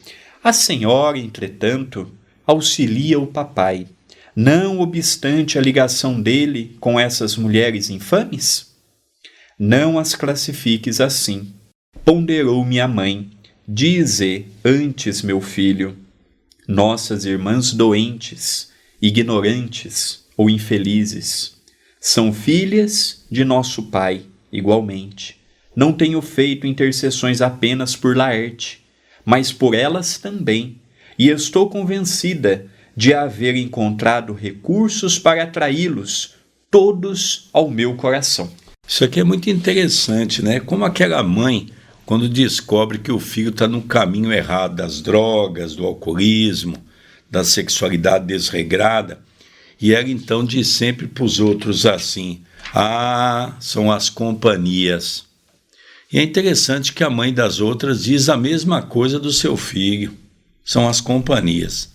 A 0.42 0.54
senhora, 0.54 1.18
entretanto, 1.18 2.10
auxilia 2.46 3.20
o 3.20 3.26
papai, 3.26 3.86
não 4.34 4.80
obstante 4.80 5.58
a 5.58 5.60
ligação 5.60 6.18
dele 6.18 6.78
com 6.80 6.98
essas 6.98 7.36
mulheres 7.36 7.90
infames? 7.90 8.74
Não 9.58 9.98
as 9.98 10.14
classifiques 10.14 10.98
assim 10.98 11.52
ponderou 12.06 12.64
minha 12.64 12.86
mãe: 12.86 13.28
Dize 13.66 14.46
antes, 14.64 15.22
meu 15.22 15.40
filho, 15.40 15.96
nossas 16.68 17.24
irmãs 17.24 17.72
doentes, 17.72 18.70
ignorantes 19.02 20.24
ou 20.36 20.48
infelizes, 20.48 21.56
são 22.00 22.32
filhas 22.32 23.24
de 23.28 23.44
nosso 23.44 23.82
Pai, 23.84 24.22
igualmente. 24.52 25.36
Não 25.74 25.92
tenho 25.92 26.22
feito 26.22 26.66
intercessões 26.66 27.42
apenas 27.42 27.96
por 27.96 28.16
Laerte, 28.16 28.84
mas 29.24 29.52
por 29.52 29.74
elas 29.74 30.16
também, 30.16 30.80
e 31.18 31.28
estou 31.28 31.68
convencida 31.68 32.66
de 32.96 33.12
haver 33.12 33.56
encontrado 33.56 34.32
recursos 34.32 35.18
para 35.18 35.42
atraí-los 35.42 36.34
todos 36.70 37.50
ao 37.52 37.68
meu 37.68 37.96
coração. 37.96 38.50
Isso 38.86 39.04
aqui 39.04 39.18
é 39.18 39.24
muito 39.24 39.50
interessante, 39.50 40.42
né? 40.42 40.60
Como 40.60 40.84
aquela 40.84 41.22
mãe 41.22 41.68
quando 42.06 42.28
descobre 42.28 42.98
que 42.98 43.10
o 43.10 43.18
filho 43.18 43.50
está 43.50 43.66
no 43.66 43.82
caminho 43.82 44.32
errado 44.32 44.76
das 44.76 45.02
drogas, 45.02 45.74
do 45.74 45.84
alcoolismo, 45.84 46.76
da 47.28 47.42
sexualidade 47.42 48.26
desregrada, 48.26 49.18
e 49.80 49.92
ela 49.92 50.08
então 50.08 50.44
diz 50.44 50.68
sempre 50.68 51.08
para 51.08 51.24
os 51.24 51.40
outros 51.40 51.84
assim: 51.84 52.42
Ah, 52.72 53.56
são 53.58 53.90
as 53.90 54.08
companhias. 54.08 55.26
E 56.10 56.20
é 56.20 56.22
interessante 56.22 56.92
que 56.92 57.02
a 57.02 57.10
mãe 57.10 57.34
das 57.34 57.58
outras 57.58 58.04
diz 58.04 58.28
a 58.28 58.36
mesma 58.36 58.80
coisa 58.80 59.18
do 59.18 59.32
seu 59.32 59.56
filho: 59.56 60.14
são 60.64 60.88
as 60.88 61.00
companhias. 61.00 61.90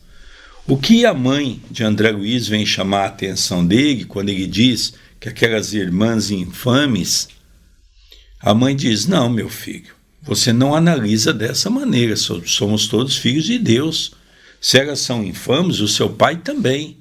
O 0.67 0.77
que 0.77 1.05
a 1.05 1.13
mãe 1.13 1.61
de 1.71 1.85
André 1.85 2.11
Luiz 2.11 2.47
vem 2.49 2.65
chamar 2.65 3.03
a 3.03 3.07
atenção 3.07 3.65
dele 3.65 4.03
quando 4.03 4.27
ele 4.27 4.45
diz 4.45 4.93
que 5.19 5.29
aquelas 5.29 5.73
irmãs 5.73 6.29
infames, 6.29 7.29
a 8.41 8.53
mãe 8.53 8.75
diz: 8.75 9.07
Não, 9.07 9.29
meu 9.29 9.49
filho, 9.49 10.00
você 10.21 10.53
não 10.53 10.75
analisa 10.75 11.33
dessa 11.33 11.69
maneira. 11.69 12.15
Somos 12.15 12.87
todos 12.87 13.17
filhos 13.17 13.45
de 13.45 13.57
Deus. 13.57 14.11
Se 14.59 14.77
elas 14.77 14.99
são 14.99 15.23
infames, 15.23 15.79
o 15.79 15.87
seu 15.87 16.09
pai 16.09 16.37
também. 16.37 16.97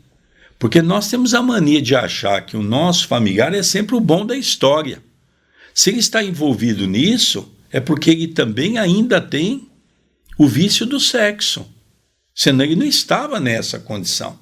Porque 0.58 0.80
nós 0.80 1.08
temos 1.08 1.34
a 1.34 1.42
mania 1.42 1.80
de 1.82 1.94
achar 1.94 2.44
que 2.44 2.56
o 2.56 2.62
nosso 2.62 3.06
familiar 3.06 3.54
é 3.54 3.62
sempre 3.62 3.94
o 3.94 4.00
bom 4.00 4.24
da 4.24 4.36
história. 4.36 5.02
Se 5.74 5.90
ele 5.90 5.98
está 5.98 6.22
envolvido 6.22 6.86
nisso, 6.86 7.50
é 7.70 7.80
porque 7.80 8.10
ele 8.10 8.28
também 8.28 8.78
ainda 8.78 9.20
tem 9.20 9.68
o 10.38 10.46
vício 10.46 10.86
do 10.86 10.98
sexo. 10.98 11.66
Senão 12.34 12.64
ele 12.64 12.76
não 12.76 12.86
estava 12.86 13.38
nessa 13.38 13.78
condição. 13.78 14.38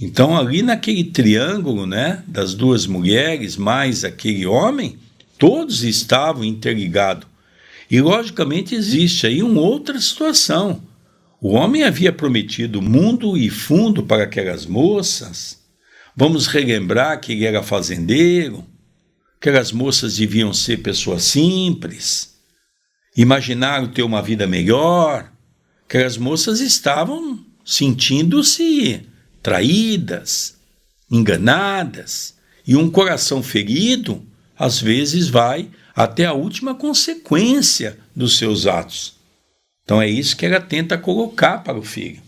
Então, 0.00 0.36
ali 0.36 0.62
naquele 0.62 1.02
triângulo 1.02 1.84
né, 1.84 2.22
das 2.26 2.54
duas 2.54 2.86
mulheres 2.86 3.56
mais 3.56 4.04
aquele 4.04 4.46
homem, 4.46 4.96
todos 5.36 5.82
estavam 5.82 6.44
interligados 6.44 7.26
e, 7.90 8.00
logicamente, 8.00 8.74
existe 8.74 9.26
aí 9.26 9.42
uma 9.42 9.60
outra 9.60 9.98
situação. 10.00 10.82
O 11.40 11.50
homem 11.50 11.84
havia 11.84 12.12
prometido 12.12 12.82
mundo 12.82 13.36
e 13.36 13.48
fundo 13.48 14.02
para 14.02 14.24
aquelas 14.24 14.66
moças. 14.66 15.58
Vamos 16.16 16.46
relembrar 16.46 17.20
que 17.20 17.32
ele 17.32 17.44
era 17.44 17.62
fazendeiro, 17.62 18.64
que 19.40 19.48
aquelas 19.48 19.70
moças 19.70 20.16
deviam 20.16 20.52
ser 20.52 20.78
pessoas 20.78 21.22
simples, 21.22 22.34
imaginaram 23.16 23.86
ter 23.86 24.02
uma 24.02 24.20
vida 24.20 24.46
melhor, 24.46 25.30
que 25.88 25.96
as 25.96 26.16
moças 26.16 26.60
estavam 26.60 27.38
sentindo-se 27.64 29.06
traídas, 29.42 30.56
enganadas, 31.10 32.34
e 32.66 32.76
um 32.76 32.90
coração 32.90 33.42
ferido 33.42 34.26
às 34.58 34.80
vezes 34.80 35.28
vai 35.28 35.70
até 35.98 36.26
a 36.26 36.32
última 36.32 36.76
consequência 36.76 37.98
dos 38.14 38.38
seus 38.38 38.68
atos. 38.68 39.16
Então 39.82 40.00
é 40.00 40.08
isso 40.08 40.36
que 40.36 40.46
ela 40.46 40.60
tenta 40.60 40.96
colocar 40.96 41.58
para 41.64 41.76
o 41.76 41.82
filho. 41.82 42.20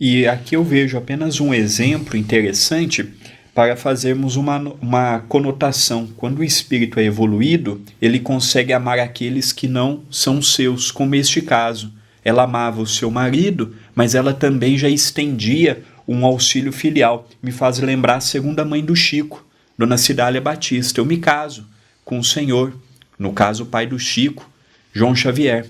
E 0.00 0.26
aqui 0.26 0.56
eu 0.56 0.64
vejo 0.64 0.98
apenas 0.98 1.38
um 1.38 1.54
exemplo 1.54 2.16
interessante 2.16 3.08
para 3.54 3.76
fazermos 3.76 4.34
uma, 4.34 4.58
uma 4.80 5.20
conotação. 5.28 6.08
Quando 6.16 6.40
o 6.40 6.44
espírito 6.44 6.98
é 6.98 7.04
evoluído, 7.04 7.80
ele 8.00 8.18
consegue 8.18 8.72
amar 8.72 8.98
aqueles 8.98 9.52
que 9.52 9.68
não 9.68 10.02
são 10.10 10.42
seus, 10.42 10.90
como 10.90 11.14
este 11.14 11.40
caso. 11.40 11.92
Ela 12.24 12.42
amava 12.42 12.82
o 12.82 12.86
seu 12.88 13.08
marido, 13.08 13.76
mas 13.94 14.16
ela 14.16 14.34
também 14.34 14.76
já 14.76 14.88
estendia 14.88 15.84
um 16.08 16.26
auxílio 16.26 16.72
filial. 16.72 17.28
Me 17.40 17.52
faz 17.52 17.78
lembrar 17.78 18.16
a 18.16 18.20
segunda 18.20 18.64
mãe 18.64 18.84
do 18.84 18.96
Chico, 18.96 19.46
Dona 19.78 19.96
Cidália 19.96 20.40
Batista. 20.40 21.00
Eu 21.00 21.04
me 21.04 21.18
caso 21.18 21.68
com 22.04 22.18
o 22.18 22.24
Senhor, 22.24 22.74
no 23.22 23.32
caso 23.32 23.62
o 23.62 23.66
pai 23.66 23.86
do 23.86 23.98
Chico, 23.98 24.50
João 24.92 25.14
Xavier. 25.14 25.66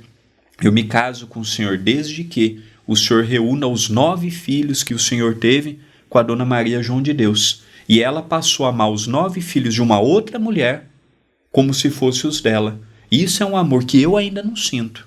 Eu 0.61 0.73
me 0.73 0.85
caso 0.85 1.27
com 1.27 1.41
o 1.41 1.45
Senhor 1.45 1.77
desde 1.77 2.25
que 2.25 2.63
o 2.87 2.97
Senhor 2.97 3.25
reúna 3.25 3.67
os 3.67 3.89
nove 3.89 4.31
filhos 4.31 4.83
que 4.83 4.95
o 4.95 4.99
Senhor 4.99 5.37
teve 5.37 5.79
com 6.09 6.19
a 6.19 6.23
Dona 6.23 6.45
Maria 6.45 6.83
João 6.83 7.03
de 7.03 7.13
Deus. 7.13 7.63
E 7.89 8.03
ela 8.03 8.23
passou 8.23 8.65
a 8.65 8.71
amar 8.71 8.91
os 8.91 9.07
nove 9.07 9.41
filhos 9.41 9.75
de 9.75 9.83
uma 9.83 10.01
outra 10.01 10.39
mulher 10.39 10.89
como 11.53 11.75
se 11.75 11.91
fossem 11.91 12.29
os 12.29 12.41
dela. 12.41 12.81
Isso 13.11 13.43
é 13.43 13.47
um 13.47 13.57
amor 13.57 13.85
que 13.85 14.01
eu 14.01 14.17
ainda 14.17 14.43
não 14.43 14.57
sinto. 14.57 15.07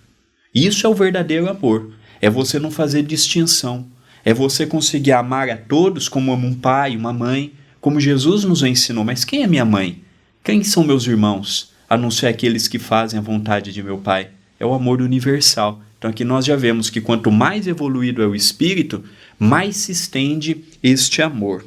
Isso 0.54 0.86
é 0.86 0.90
o 0.90 0.94
verdadeiro 0.94 1.50
amor. 1.50 1.92
É 2.22 2.30
você 2.30 2.60
não 2.60 2.70
fazer 2.70 3.02
distinção. 3.02 3.88
É 4.24 4.34
você 4.34 4.66
conseguir 4.66 5.12
amar 5.12 5.50
a 5.50 5.58
todos 5.58 6.08
como 6.08 6.32
um 6.34 6.54
pai, 6.54 6.96
uma 6.96 7.12
mãe, 7.12 7.54
como 7.82 8.00
Jesus 8.00 8.44
nos 8.44 8.62
ensinou. 8.62 9.04
Mas 9.04 9.26
quem 9.26 9.42
é 9.42 9.48
minha 9.48 9.66
mãe? 9.66 10.04
Quem 10.44 10.64
são 10.64 10.84
meus 10.84 11.08
irmãos? 11.08 11.75
A 11.90 11.98
não 11.98 12.10
ser 12.10 12.28
aqueles 12.28 12.68
que 12.68 12.80
fazem 12.80 13.20
a 13.20 13.22
vontade 13.22 13.72
de 13.72 13.84
meu 13.84 13.98
Pai 13.98 14.30
é 14.60 14.66
o 14.66 14.74
amor 14.74 15.02
universal. 15.02 15.82
Então 15.98 16.10
aqui 16.10 16.24
nós 16.24 16.46
já 16.46 16.56
vemos 16.56 16.90
que 16.90 17.02
quanto 17.02 17.32
mais 17.32 17.68
evoluído 17.68 18.22
é 18.22 18.28
o 18.28 18.36
espírito, 18.36 19.04
mais 19.38 19.78
se 19.78 19.92
estende 19.92 20.64
este 20.82 21.22
amor. 21.22 21.66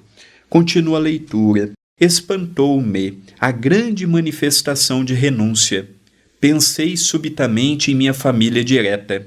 Continua 0.48 0.98
a 0.98 1.00
leitura. 1.00 1.72
Espantou-me 2.00 3.18
a 3.38 3.50
grande 3.50 4.06
manifestação 4.06 5.04
de 5.04 5.14
renúncia. 5.14 5.88
Pensei 6.40 6.96
subitamente 6.96 7.90
em 7.90 7.94
minha 7.94 8.14
família 8.14 8.64
direta. 8.64 9.26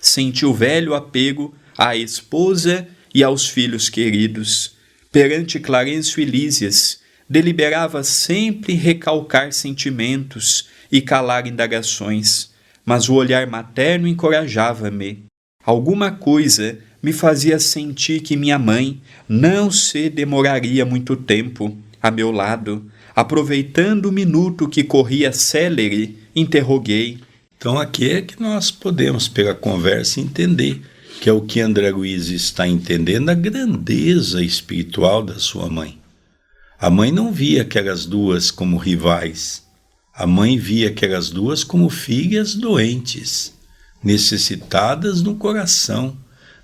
Senti 0.00 0.44
o 0.44 0.52
velho 0.52 0.94
apego 0.94 1.54
à 1.76 1.96
esposa 1.96 2.86
e 3.14 3.22
aos 3.22 3.48
filhos 3.48 3.88
queridos. 3.88 4.74
Perante 5.10 5.58
Clarencio 5.58 6.20
e 6.20 6.26
Lísias, 6.26 7.00
deliberava 7.28 8.02
sempre 8.02 8.74
recalcar 8.74 9.52
sentimentos 9.52 10.68
e 10.90 11.00
calar 11.00 11.46
indagações 11.46 12.54
mas 12.84 13.08
o 13.08 13.14
olhar 13.14 13.46
materno 13.46 14.06
encorajava-me. 14.06 15.24
Alguma 15.64 16.10
coisa 16.10 16.78
me 17.02 17.12
fazia 17.12 17.58
sentir 17.58 18.20
que 18.20 18.36
minha 18.36 18.58
mãe 18.58 19.00
não 19.28 19.70
se 19.70 20.10
demoraria 20.10 20.84
muito 20.84 21.16
tempo 21.16 21.76
a 22.02 22.10
meu 22.10 22.30
lado. 22.30 22.84
Aproveitando 23.16 24.06
o 24.06 24.12
minuto 24.12 24.68
que 24.68 24.84
corria 24.84 25.32
célere, 25.32 26.18
interroguei. 26.34 27.18
Então 27.56 27.78
aqui 27.78 28.10
é 28.10 28.20
que 28.20 28.40
nós 28.40 28.70
podemos, 28.70 29.28
pela 29.28 29.54
conversa, 29.54 30.20
entender 30.20 30.82
que 31.20 31.30
é 31.30 31.32
o 31.32 31.40
que 31.40 31.60
André 31.60 31.90
Luiz 31.90 32.28
está 32.28 32.68
entendendo, 32.68 33.30
a 33.30 33.34
grandeza 33.34 34.42
espiritual 34.42 35.22
da 35.22 35.38
sua 35.38 35.70
mãe. 35.70 36.03
A 36.84 36.90
mãe 36.90 37.10
não 37.10 37.32
via 37.32 37.62
aquelas 37.62 38.04
duas 38.04 38.50
como 38.50 38.76
rivais, 38.76 39.62
a 40.12 40.26
mãe 40.26 40.58
via 40.58 40.88
aquelas 40.88 41.30
duas 41.30 41.64
como 41.64 41.88
filhas 41.88 42.54
doentes, 42.54 43.54
necessitadas 44.02 45.22
no 45.22 45.34
coração, 45.34 46.14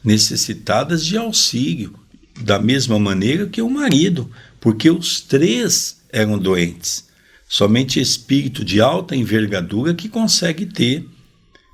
necessitadas 0.04 1.06
de 1.06 1.16
auxílio, 1.16 1.98
da 2.38 2.58
mesma 2.58 2.98
maneira 2.98 3.46
que 3.46 3.62
o 3.62 3.70
marido, 3.70 4.30
porque 4.60 4.90
os 4.90 5.22
três 5.22 6.02
eram 6.12 6.38
doentes. 6.38 7.08
Somente 7.48 7.98
espírito 7.98 8.62
de 8.62 8.78
alta 8.78 9.16
envergadura 9.16 9.94
que 9.94 10.06
consegue 10.06 10.66
ter 10.66 11.02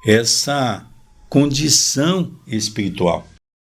essa 0.06 0.86
condição 1.28 2.30
espiritual. 2.46 3.26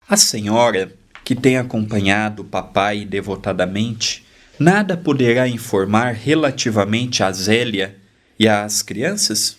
A 0.08 0.16
senhora, 0.16 0.96
que 1.26 1.34
tem 1.34 1.58
acompanhado 1.58 2.44
o 2.44 2.46
papai 2.46 3.06
devotadamente, 3.06 4.27
nada 4.60 4.98
poderá 4.98 5.48
informar 5.48 6.14
relativamente 6.14 7.24
a 7.24 7.32
Zélia 7.32 7.96
e 8.40 8.48
às 8.48 8.82
crianças? 8.82 9.58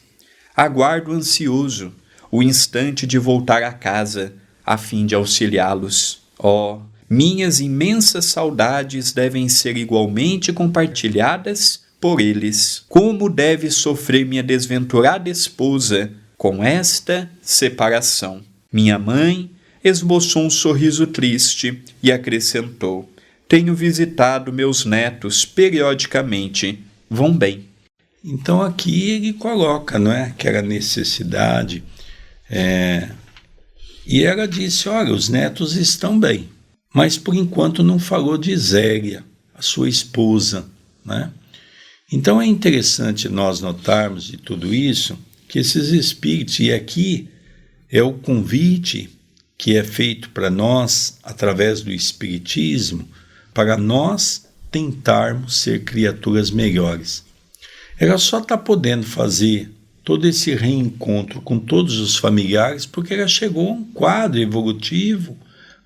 Aguardo 0.56 1.12
ansioso 1.12 1.92
o 2.30 2.42
instante 2.42 3.06
de 3.06 3.18
voltar 3.18 3.62
a 3.62 3.72
casa, 3.72 4.34
a 4.64 4.76
fim 4.76 5.06
de 5.06 5.14
auxiliá-los. 5.14 6.20
Oh, 6.38 6.80
minhas 7.08 7.58
imensas 7.61 8.26
saudades 8.26 9.12
devem 9.12 9.48
ser 9.48 9.76
igualmente 9.76 10.52
compartilhadas 10.52 11.82
por 12.00 12.20
eles. 12.20 12.84
Como 12.88 13.28
deve 13.30 13.70
sofrer 13.70 14.26
minha 14.26 14.42
desventurada 14.42 15.30
esposa 15.30 16.12
com 16.37 16.62
esta 16.62 17.30
separação? 17.40 18.42
Minha 18.70 18.98
mãe 18.98 19.50
esboçou 19.82 20.44
um 20.44 20.50
sorriso 20.50 21.06
triste 21.06 21.82
e 22.02 22.12
acrescentou: 22.12 23.11
tenho 23.48 23.74
visitado 23.74 24.52
meus 24.52 24.84
netos 24.84 25.44
periodicamente. 25.44 26.78
Vão 27.08 27.37
bem. 27.37 27.66
Então 28.22 28.61
aqui 28.61 29.11
ele 29.11 29.32
coloca, 29.32 29.98
não 29.98 30.12
é? 30.12 30.24
Aquela 30.24 30.61
necessidade. 30.61 31.82
É... 32.50 33.08
E 34.06 34.22
ela 34.22 34.46
disse: 34.46 34.88
olha, 34.88 35.12
os 35.12 35.28
netos 35.28 35.76
estão 35.76 36.18
bem. 36.18 36.48
Mas 36.94 37.16
por 37.16 37.34
enquanto 37.34 37.82
não 37.82 37.98
falou 37.98 38.37
de 38.37 38.56
Zélia, 38.56 39.24
a 39.54 39.62
sua 39.62 39.88
esposa, 39.88 40.66
né? 41.04 41.30
Então 42.11 42.40
é 42.40 42.46
interessante 42.46 43.28
nós 43.28 43.61
notarmos 43.61 44.24
de 44.24 44.37
tudo 44.38 44.74
isso 44.74 45.18
que 45.46 45.58
esses 45.58 45.88
espíritos, 45.88 46.61
e 46.61 46.72
aqui 46.72 47.28
é 47.90 48.02
o 48.02 48.12
convite 48.12 49.11
que 49.56 49.76
é 49.76 49.82
feito 49.82 50.30
para 50.30 50.50
nós 50.50 51.18
através 51.22 51.80
do 51.80 51.90
Espiritismo, 51.90 53.08
para 53.59 53.77
nós 53.77 54.47
tentarmos 54.71 55.57
ser 55.57 55.83
criaturas 55.83 56.49
melhores. 56.49 57.25
Ela 57.99 58.16
só 58.16 58.38
está 58.38 58.57
podendo 58.57 59.05
fazer 59.05 59.68
todo 60.05 60.29
esse 60.29 60.55
reencontro 60.55 61.40
com 61.40 61.59
todos 61.59 61.99
os 61.99 62.16
familiares 62.16 62.87
porque 62.87 63.14
ela 63.14 63.27
chegou 63.27 63.68
a 63.68 63.73
um 63.73 63.83
quadro 63.83 64.38
evolutivo 64.38 65.37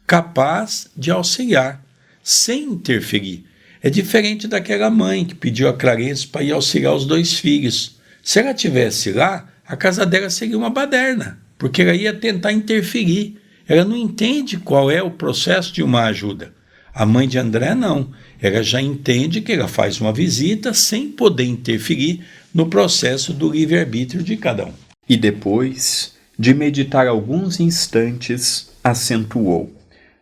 capaz 0.07 0.91
de 0.95 1.11
auxiliar, 1.11 1.83
sem 2.23 2.65
interferir. 2.65 3.47
É 3.83 3.89
diferente 3.89 4.47
daquela 4.47 4.91
mãe 4.91 5.25
que 5.25 5.35
pediu 5.35 5.67
a 5.67 5.73
Clarence 5.73 6.27
para 6.27 6.43
ir 6.43 6.53
auxiliar 6.53 6.95
os 6.95 7.07
dois 7.07 7.33
filhos. 7.33 7.97
Se 8.23 8.39
ela 8.39 8.53
tivesse 8.53 9.13
lá, 9.13 9.51
a 9.67 9.77
casa 9.79 10.05
dela 10.05 10.29
seria 10.29 10.59
uma 10.59 10.69
baderna, 10.69 11.40
porque 11.57 11.81
ela 11.81 11.94
ia 11.94 12.13
tentar 12.13 12.53
interferir. 12.53 13.40
Ela 13.67 13.83
não 13.83 13.96
entende 13.96 14.59
qual 14.59 14.90
é 14.90 15.03
o 15.03 15.11
processo 15.11 15.73
de 15.73 15.83
uma 15.83 16.03
ajuda. 16.03 16.53
A 16.95 17.07
mãe 17.07 17.27
de 17.27 17.38
André 17.38 17.75
não. 17.75 18.11
Ela 18.40 18.63
já 18.63 18.81
entende 18.81 19.40
que 19.40 19.53
ela 19.53 19.67
faz 19.67 20.01
uma 20.01 20.13
visita 20.13 20.75
sem 20.75 21.09
poder 21.09 21.45
interferir 21.45 22.21
no 22.55 22.67
processo 22.67 23.33
do 23.33 23.51
livre-arbítrio 23.51 24.23
de 24.23 24.37
cada 24.37 24.67
um. 24.67 24.73
E 25.09 25.17
depois 25.17 26.15
de 26.38 26.53
meditar 26.53 27.07
alguns 27.07 27.61
instantes, 27.61 28.71
acentuou: 28.85 29.73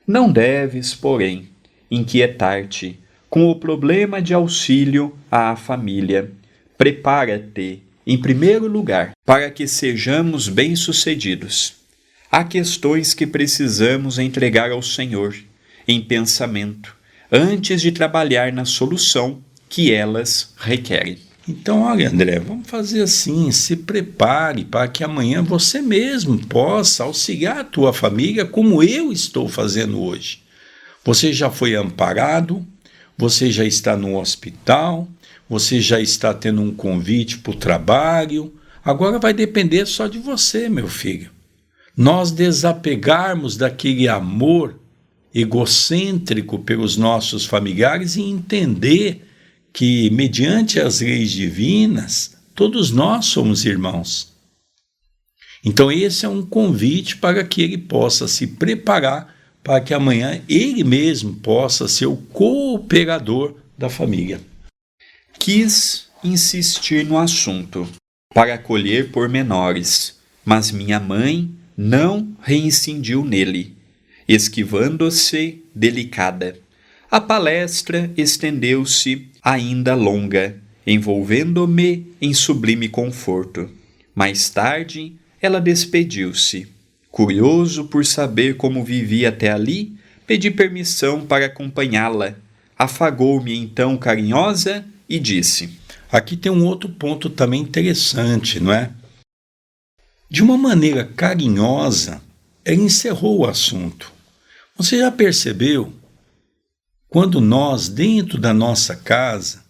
Não 0.06 0.30
deves, 0.30 0.94
porém, 0.94 1.48
inquietar-te 1.90 2.98
com 3.28 3.50
o 3.50 3.56
problema 3.56 4.22
de 4.22 4.32
auxílio 4.32 5.16
à 5.30 5.56
família. 5.56 6.30
Prepara-te, 6.78 7.82
em 8.06 8.18
primeiro 8.18 8.66
lugar, 8.66 9.12
para 9.24 9.50
que 9.50 9.66
sejamos 9.66 10.48
bem-sucedidos. 10.48 11.74
Há 12.30 12.44
questões 12.44 13.12
que 13.12 13.26
precisamos 13.26 14.18
entregar 14.18 14.70
ao 14.70 14.82
Senhor 14.82 15.34
em 15.90 16.00
pensamento, 16.00 16.94
antes 17.32 17.82
de 17.82 17.90
trabalhar 17.90 18.52
na 18.52 18.64
solução 18.64 19.42
que 19.68 19.92
elas 19.92 20.54
requerem. 20.56 21.18
Então, 21.48 21.82
olha, 21.82 22.08
André, 22.08 22.38
vamos 22.38 22.68
fazer 22.68 23.02
assim: 23.02 23.50
se 23.50 23.76
prepare 23.76 24.64
para 24.64 24.86
que 24.86 25.02
amanhã 25.02 25.42
você 25.42 25.82
mesmo 25.82 26.38
possa 26.46 27.02
auxiliar 27.02 27.58
a 27.58 27.64
tua 27.64 27.92
família 27.92 28.44
como 28.44 28.82
eu 28.82 29.12
estou 29.12 29.48
fazendo 29.48 30.00
hoje. 30.00 30.42
Você 31.04 31.32
já 31.32 31.50
foi 31.50 31.74
amparado, 31.74 32.64
você 33.18 33.50
já 33.50 33.64
está 33.64 33.96
no 33.96 34.18
hospital, 34.18 35.08
você 35.48 35.80
já 35.80 36.00
está 36.00 36.32
tendo 36.32 36.62
um 36.62 36.72
convite 36.72 37.38
para 37.38 37.52
o 37.52 37.56
trabalho. 37.56 38.54
Agora 38.84 39.18
vai 39.18 39.32
depender 39.32 39.86
só 39.86 40.06
de 40.06 40.18
você, 40.18 40.68
meu 40.68 40.86
filho. 40.86 41.30
Nós 41.96 42.30
desapegarmos 42.30 43.56
daquele 43.56 44.08
amor 44.08 44.79
egocêntrico 45.34 46.58
pelos 46.58 46.96
nossos 46.96 47.44
familiares 47.44 48.16
e 48.16 48.22
entender 48.22 49.24
que, 49.72 50.10
mediante 50.10 50.80
as 50.80 51.00
leis 51.00 51.30
divinas, 51.30 52.36
todos 52.54 52.90
nós 52.90 53.26
somos 53.26 53.64
irmãos. 53.64 54.32
Então, 55.64 55.92
esse 55.92 56.24
é 56.24 56.28
um 56.28 56.42
convite 56.42 57.16
para 57.16 57.44
que 57.44 57.62
ele 57.62 57.78
possa 57.78 58.26
se 58.26 58.46
preparar 58.46 59.34
para 59.62 59.80
que 59.80 59.92
amanhã 59.92 60.40
ele 60.48 60.82
mesmo 60.82 61.34
possa 61.34 61.86
ser 61.86 62.06
o 62.06 62.16
cooperador 62.16 63.56
da 63.76 63.88
família. 63.90 64.40
Quis 65.38 66.08
insistir 66.24 67.04
no 67.04 67.18
assunto 67.18 67.86
para 68.34 68.54
acolher 68.54 69.10
pormenores, 69.10 70.18
mas 70.44 70.70
minha 70.70 70.98
mãe 70.98 71.50
não 71.76 72.36
reincidiu 72.40 73.24
nele, 73.24 73.76
esquivando-se 74.34 75.64
delicada. 75.74 76.56
A 77.10 77.20
palestra 77.20 78.12
estendeu-se 78.16 79.28
ainda 79.42 79.96
longa, 79.96 80.56
envolvendo-me 80.86 82.06
em 82.20 82.32
sublime 82.32 82.88
conforto. 82.88 83.68
Mais 84.14 84.48
tarde, 84.48 85.14
ela 85.42 85.60
despediu-se. 85.60 86.68
Curioso 87.10 87.86
por 87.86 88.06
saber 88.06 88.56
como 88.56 88.84
vivia 88.84 89.30
até 89.30 89.50
ali, 89.50 89.96
pedi 90.24 90.48
permissão 90.48 91.26
para 91.26 91.46
acompanhá-la. 91.46 92.36
Afagou-me 92.78 93.56
então 93.56 93.96
carinhosa 93.96 94.84
e 95.08 95.18
disse: 95.18 95.70
Aqui 96.12 96.36
tem 96.36 96.52
um 96.52 96.64
outro 96.64 96.88
ponto 96.88 97.28
também 97.28 97.62
interessante, 97.62 98.60
não 98.60 98.72
é? 98.72 98.92
De 100.30 100.40
uma 100.40 100.56
maneira 100.56 101.04
carinhosa, 101.04 102.22
ela 102.64 102.76
encerrou 102.76 103.40
o 103.40 103.46
assunto. 103.46 104.19
Você 104.80 104.96
já 104.96 105.10
percebeu? 105.10 105.92
Quando 107.06 107.38
nós, 107.38 107.86
dentro 107.86 108.38
da 108.38 108.54
nossa 108.54 108.96
casa, 108.96 109.62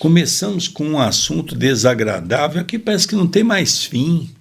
começamos 0.00 0.66
com 0.66 0.84
um 0.84 0.98
assunto 0.98 1.54
desagradável 1.54 2.64
que 2.64 2.76
parece 2.76 3.06
que 3.06 3.14
não 3.14 3.28
tem 3.28 3.44
mais 3.44 3.84
fim. 3.84 4.34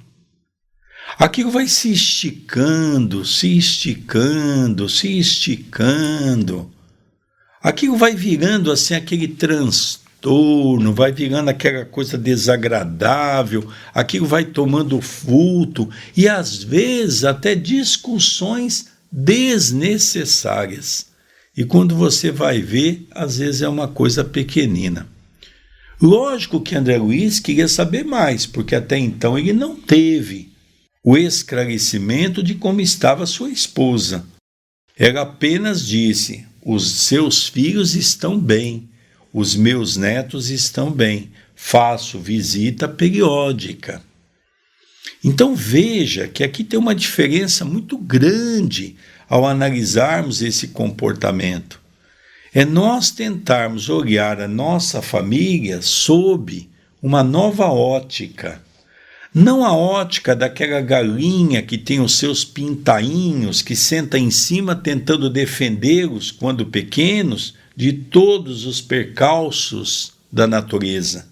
Aquilo 1.19 1.51
vai 1.51 1.67
se 1.67 1.91
esticando, 1.91 3.23
se 3.23 3.59
esticando, 3.59 4.89
se 4.89 5.19
esticando. 5.19 6.71
Aquilo 7.61 7.95
vai 7.95 8.15
virando 8.15 8.71
assim 8.71 8.95
aquele 8.95 9.27
transtorno, 9.27 10.95
vai 10.95 11.11
virando 11.11 11.49
aquela 11.49 11.85
coisa 11.85 12.17
desagradável, 12.17 13.71
aquilo 13.93 14.25
vai 14.25 14.45
tomando 14.45 14.99
vulto 14.99 15.87
e 16.15 16.27
às 16.27 16.63
vezes 16.63 17.23
até 17.23 17.53
discussões 17.53 18.96
desnecessárias. 19.11 21.07
E 21.55 21.63
quando 21.63 21.95
você 21.95 22.31
vai 22.31 22.61
ver, 22.61 23.07
às 23.11 23.37
vezes 23.37 23.61
é 23.61 23.69
uma 23.69 23.87
coisa 23.87 24.23
pequenina. 24.23 25.07
Lógico 25.99 26.61
que 26.61 26.75
André 26.75 26.97
Luiz 26.97 27.39
queria 27.39 27.67
saber 27.67 28.05
mais, 28.05 28.45
porque 28.45 28.75
até 28.75 28.97
então 28.97 29.37
ele 29.37 29.53
não 29.53 29.75
teve 29.75 30.51
o 31.03 31.17
esclarecimento 31.17 32.43
de 32.43 32.53
como 32.53 32.81
estava 32.81 33.25
sua 33.25 33.49
esposa. 33.49 34.25
Ela 34.95 35.21
apenas 35.21 35.85
disse: 35.85 36.45
Os 36.63 36.91
seus 36.91 37.47
filhos 37.47 37.95
estão 37.95 38.39
bem, 38.39 38.87
os 39.33 39.55
meus 39.55 39.97
netos 39.97 40.49
estão 40.49 40.91
bem, 40.91 41.31
faço 41.55 42.19
visita 42.19 42.87
periódica. 42.87 44.03
Então 45.23 45.55
veja 45.55 46.27
que 46.27 46.43
aqui 46.43 46.63
tem 46.63 46.79
uma 46.79 46.95
diferença 46.95 47.65
muito 47.65 47.97
grande 47.97 48.95
ao 49.29 49.45
analisarmos 49.45 50.41
esse 50.41 50.69
comportamento. 50.69 51.79
É 52.53 52.65
nós 52.65 53.11
tentarmos 53.11 53.89
olhar 53.89 54.39
a 54.41 54.47
nossa 54.47 55.01
família 55.01 55.81
sob 55.81 56.69
uma 57.01 57.23
nova 57.23 57.65
ótica 57.65 58.61
não 59.33 59.63
a 59.63 59.71
ótica 59.71 60.35
daquela 60.35 60.81
galinha 60.81 61.61
que 61.61 61.77
tem 61.77 61.99
os 61.99 62.17
seus 62.17 62.43
pintainhos, 62.43 63.61
que 63.61 63.75
senta 63.75 64.17
em 64.17 64.31
cima 64.31 64.75
tentando 64.75 65.29
defendê-los, 65.29 66.31
quando 66.31 66.65
pequenos, 66.65 67.53
de 67.75 67.93
todos 67.93 68.65
os 68.65 68.81
percalços 68.81 70.13
da 70.31 70.47
natureza. 70.47 71.27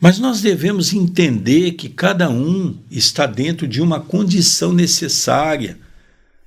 Mas 0.00 0.18
nós 0.18 0.40
devemos 0.40 0.92
entender 0.92 1.72
que 1.72 1.88
cada 1.88 2.28
um 2.28 2.78
está 2.90 3.26
dentro 3.26 3.66
de 3.66 3.80
uma 3.80 4.00
condição 4.00 4.72
necessária 4.72 5.78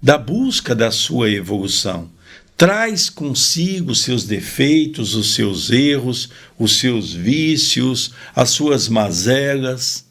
da 0.02 0.18
busca 0.18 0.76
da 0.76 0.92
sua 0.92 1.30
evolução. 1.30 2.10
Traz 2.56 3.10
consigo 3.10 3.96
seus 3.96 4.26
defeitos, 4.26 5.16
os 5.16 5.34
seus 5.34 5.72
erros, 5.72 6.30
os 6.58 6.78
seus 6.78 7.14
vícios, 7.14 8.12
as 8.36 8.50
suas 8.50 8.88
mazelas 8.88 10.10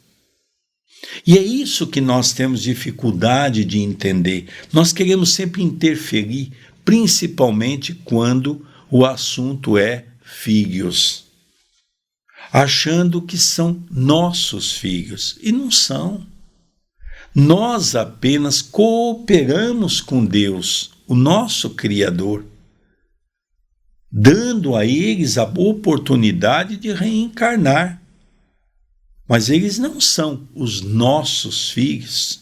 e 1.27 1.37
é 1.39 1.43
isso 1.43 1.87
que 1.87 2.01
nós 2.01 2.33
temos 2.33 2.63
dificuldade 2.63 3.65
de 3.65 3.79
entender. 3.79 4.47
Nós 4.73 4.93
queremos 4.93 5.33
sempre 5.33 5.63
interferir, 5.63 6.53
principalmente 6.85 7.95
quando 7.95 8.65
o 8.91 9.05
assunto 9.05 9.77
é 9.77 10.05
filhos, 10.23 11.27
achando 12.53 13.23
que 13.23 13.37
são 13.37 13.83
nossos 13.91 14.73
filhos 14.73 15.39
e 15.43 15.53
não 15.53 15.71
são. 15.71 16.27
Nós 17.35 17.95
apenas 17.95 18.63
cooperamos 18.63 20.01
com 20.01 20.25
Deus, 20.25 20.91
o 21.07 21.15
nosso 21.15 21.71
Criador, 21.71 22.45
dando 24.11 24.75
a 24.75 24.85
eles 24.85 25.39
a 25.39 25.45
oportunidade 25.45 26.77
de 26.77 26.93
reencarnar 26.93 28.01
mas 29.29 29.51
eles 29.51 29.79
não 29.79 30.01
são 30.01 30.49
os 30.55 30.81
nossos 30.81 31.71
filhos, 31.71 32.41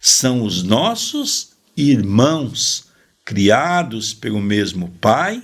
são 0.00 0.42
os 0.42 0.64
nossos 0.64 1.52
irmãos, 1.76 2.88
criados 3.24 4.12
pelo 4.12 4.40
mesmo 4.40 4.88
Pai, 5.00 5.40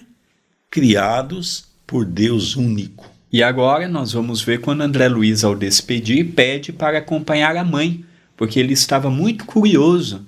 criados 0.68 1.66
por 1.86 2.04
Deus 2.04 2.56
único. 2.56 3.13
E 3.34 3.42
agora 3.42 3.88
nós 3.88 4.12
vamos 4.12 4.42
ver 4.42 4.60
quando 4.60 4.82
André 4.82 5.08
Luiz, 5.08 5.42
ao 5.42 5.56
despedir, 5.56 6.34
pede 6.36 6.72
para 6.72 6.98
acompanhar 6.98 7.56
a 7.56 7.64
mãe, 7.64 8.04
porque 8.36 8.60
ele 8.60 8.72
estava 8.72 9.10
muito 9.10 9.44
curioso 9.44 10.24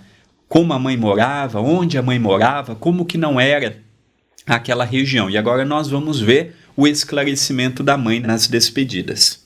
como 0.48 0.72
a 0.72 0.78
mãe 0.80 0.96
morava, 0.96 1.60
onde 1.60 1.96
a 1.96 2.02
mãe 2.02 2.18
morava, 2.18 2.74
como 2.74 3.04
que 3.04 3.16
não 3.16 3.38
era 3.38 3.76
aquela 4.44 4.84
região. 4.84 5.30
E 5.30 5.38
agora 5.38 5.64
nós 5.64 5.88
vamos 5.88 6.18
ver 6.18 6.56
o 6.76 6.84
esclarecimento 6.84 7.84
da 7.84 7.96
mãe 7.96 8.18
nas 8.18 8.48
despedidas. 8.48 9.40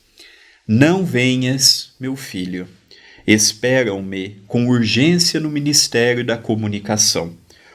Não 0.67 1.05
venhas, 1.05 1.93
meu 2.01 2.17
filho. 2.17 2.67
Esperam-me 3.27 4.41
com 4.47 4.69
urgência 4.69 5.39
no 5.39 5.51
Ministério 5.51 6.25
da 6.25 6.39
Comunicação, 6.39 7.35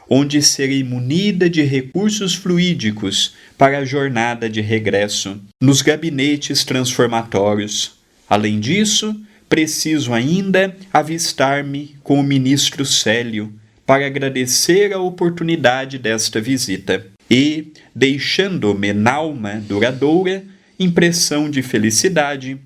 onde 0.10 0.41
serei 0.41 0.84
munida 0.84 1.49
de 1.49 1.62
recursos 1.62 2.36
fluídicos 2.36 3.34
para 3.58 3.80
a 3.80 3.86
jornada 3.86 4.49
de 4.49 4.62
regresso, 4.62 5.39
nos 5.62 5.82
gabinetes 5.82 6.64
transformatórios. 6.64 7.93
Além 8.30 8.60
disso, 8.60 9.16
preciso 9.49 10.14
ainda 10.14 10.76
avistar-me 10.91 11.95
com 12.03 12.20
o 12.20 12.24
ministro 12.24 12.86
Célio 12.86 13.53
para 13.86 14.06
agradecer 14.08 14.93
a 14.93 14.99
oportunidade 14.99 15.97
desta 15.97 16.41
visita 16.41 17.06
e, 17.30 17.72
deixando-me 17.93 18.93
nalma 18.93 19.62
duradoura, 19.68 20.43
impressão 20.80 21.49
de 21.49 21.62
felicidade, 21.62 22.58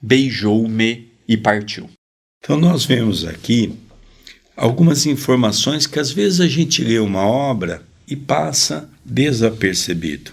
beijou-me 0.00 1.08
e 1.28 1.36
partiu. 1.36 1.88
Então, 2.42 2.58
nós 2.58 2.84
vemos 2.84 3.24
aqui 3.24 3.74
algumas 4.56 5.06
informações 5.06 5.86
que 5.86 5.98
às 5.98 6.10
vezes 6.10 6.40
a 6.40 6.46
gente 6.46 6.82
lê 6.82 6.98
uma 6.98 7.26
obra 7.26 7.82
e 8.06 8.14
passa 8.14 8.88
desapercebido. 9.04 10.32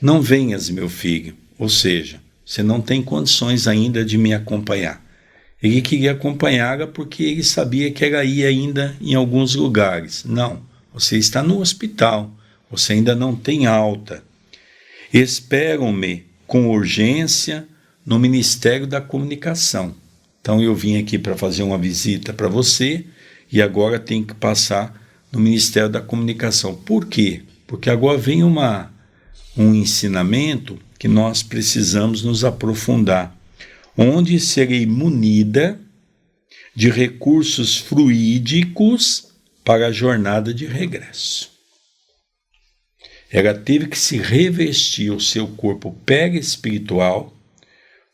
Não 0.00 0.20
venhas, 0.20 0.68
meu 0.68 0.88
filho, 0.88 1.36
ou 1.58 1.68
seja, 1.68 2.20
você 2.44 2.62
não 2.62 2.80
tem 2.80 3.02
condições 3.02 3.68
ainda 3.68 4.04
de 4.04 4.18
me 4.18 4.34
acompanhar. 4.34 5.02
Ele 5.62 5.80
queria 5.80 6.12
acompanhá-la 6.12 6.88
porque 6.88 7.22
ele 7.22 7.44
sabia 7.44 7.90
que 7.92 8.04
ela 8.04 8.24
ia 8.24 8.48
ainda 8.48 8.96
em 9.00 9.14
alguns 9.14 9.54
lugares. 9.54 10.24
Não, 10.24 10.60
você 10.92 11.16
está 11.16 11.40
no 11.42 11.60
hospital, 11.60 12.30
você 12.68 12.94
ainda 12.94 13.14
não 13.14 13.36
tem 13.36 13.66
alta. 13.66 14.24
Esperam-me 15.12 16.24
com 16.46 16.68
urgência 16.68 17.66
no 18.04 18.18
Ministério 18.18 18.88
da 18.88 19.00
Comunicação. 19.00 19.94
Então 20.40 20.60
eu 20.60 20.74
vim 20.74 20.98
aqui 20.98 21.16
para 21.16 21.36
fazer 21.36 21.62
uma 21.62 21.78
visita 21.78 22.32
para 22.32 22.48
você 22.48 23.04
e 23.52 23.60
agora 23.60 23.98
tem 23.98 24.24
que 24.24 24.34
passar 24.34 24.98
no 25.30 25.38
Ministério 25.38 25.90
da 25.90 26.00
Comunicação. 26.00 26.74
Por 26.74 27.06
quê? 27.06 27.42
Porque 27.66 27.90
agora 27.90 28.16
vem 28.16 28.42
uma, 28.42 28.90
um 29.56 29.74
ensinamento 29.74 30.78
que 30.98 31.06
nós 31.06 31.42
precisamos 31.42 32.22
nos 32.22 32.44
aprofundar, 32.44 33.36
onde 33.96 34.40
serei 34.40 34.86
munida 34.86 35.78
de 36.74 36.88
recursos 36.88 37.76
fluídicos 37.76 39.28
para 39.62 39.88
a 39.88 39.92
jornada 39.92 40.54
de 40.54 40.64
regresso. 40.64 41.50
Ela 43.30 43.54
teve 43.54 43.86
que 43.86 43.98
se 43.98 44.16
revestir 44.16 45.10
o 45.10 45.20
seu 45.20 45.46
corpo 45.48 45.92
pega 46.06 46.38
espiritual 46.38 47.34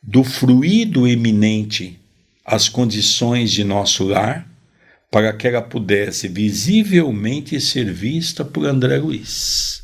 do 0.02 0.24
fluido 0.24 1.06
eminente 1.06 1.98
as 2.44 2.68
condições 2.68 3.52
de 3.52 3.62
nosso 3.62 4.04
lar 4.04 4.47
para 5.10 5.32
que 5.32 5.48
ela 5.48 5.62
pudesse 5.62 6.28
visivelmente 6.28 7.60
ser 7.60 7.92
vista 7.92 8.44
por 8.44 8.66
André 8.66 8.98
Luiz. 8.98 9.82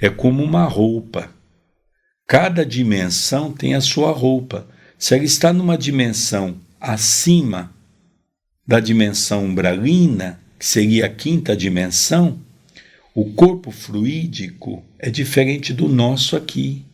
É 0.00 0.08
como 0.08 0.42
uma 0.42 0.64
roupa. 0.64 1.30
Cada 2.26 2.64
dimensão 2.64 3.52
tem 3.52 3.74
a 3.74 3.80
sua 3.80 4.12
roupa. 4.12 4.68
Se 4.98 5.14
ela 5.14 5.24
está 5.24 5.52
numa 5.52 5.76
dimensão 5.76 6.56
acima 6.80 7.72
da 8.66 8.80
dimensão 8.80 9.44
umbralina, 9.44 10.40
que 10.58 10.64
seria 10.64 11.06
a 11.06 11.08
quinta 11.08 11.56
dimensão, 11.56 12.40
o 13.14 13.32
corpo 13.32 13.70
fluídico 13.70 14.82
é 14.98 15.10
diferente 15.10 15.72
do 15.72 15.88
nosso 15.88 16.36
aqui, 16.36 16.86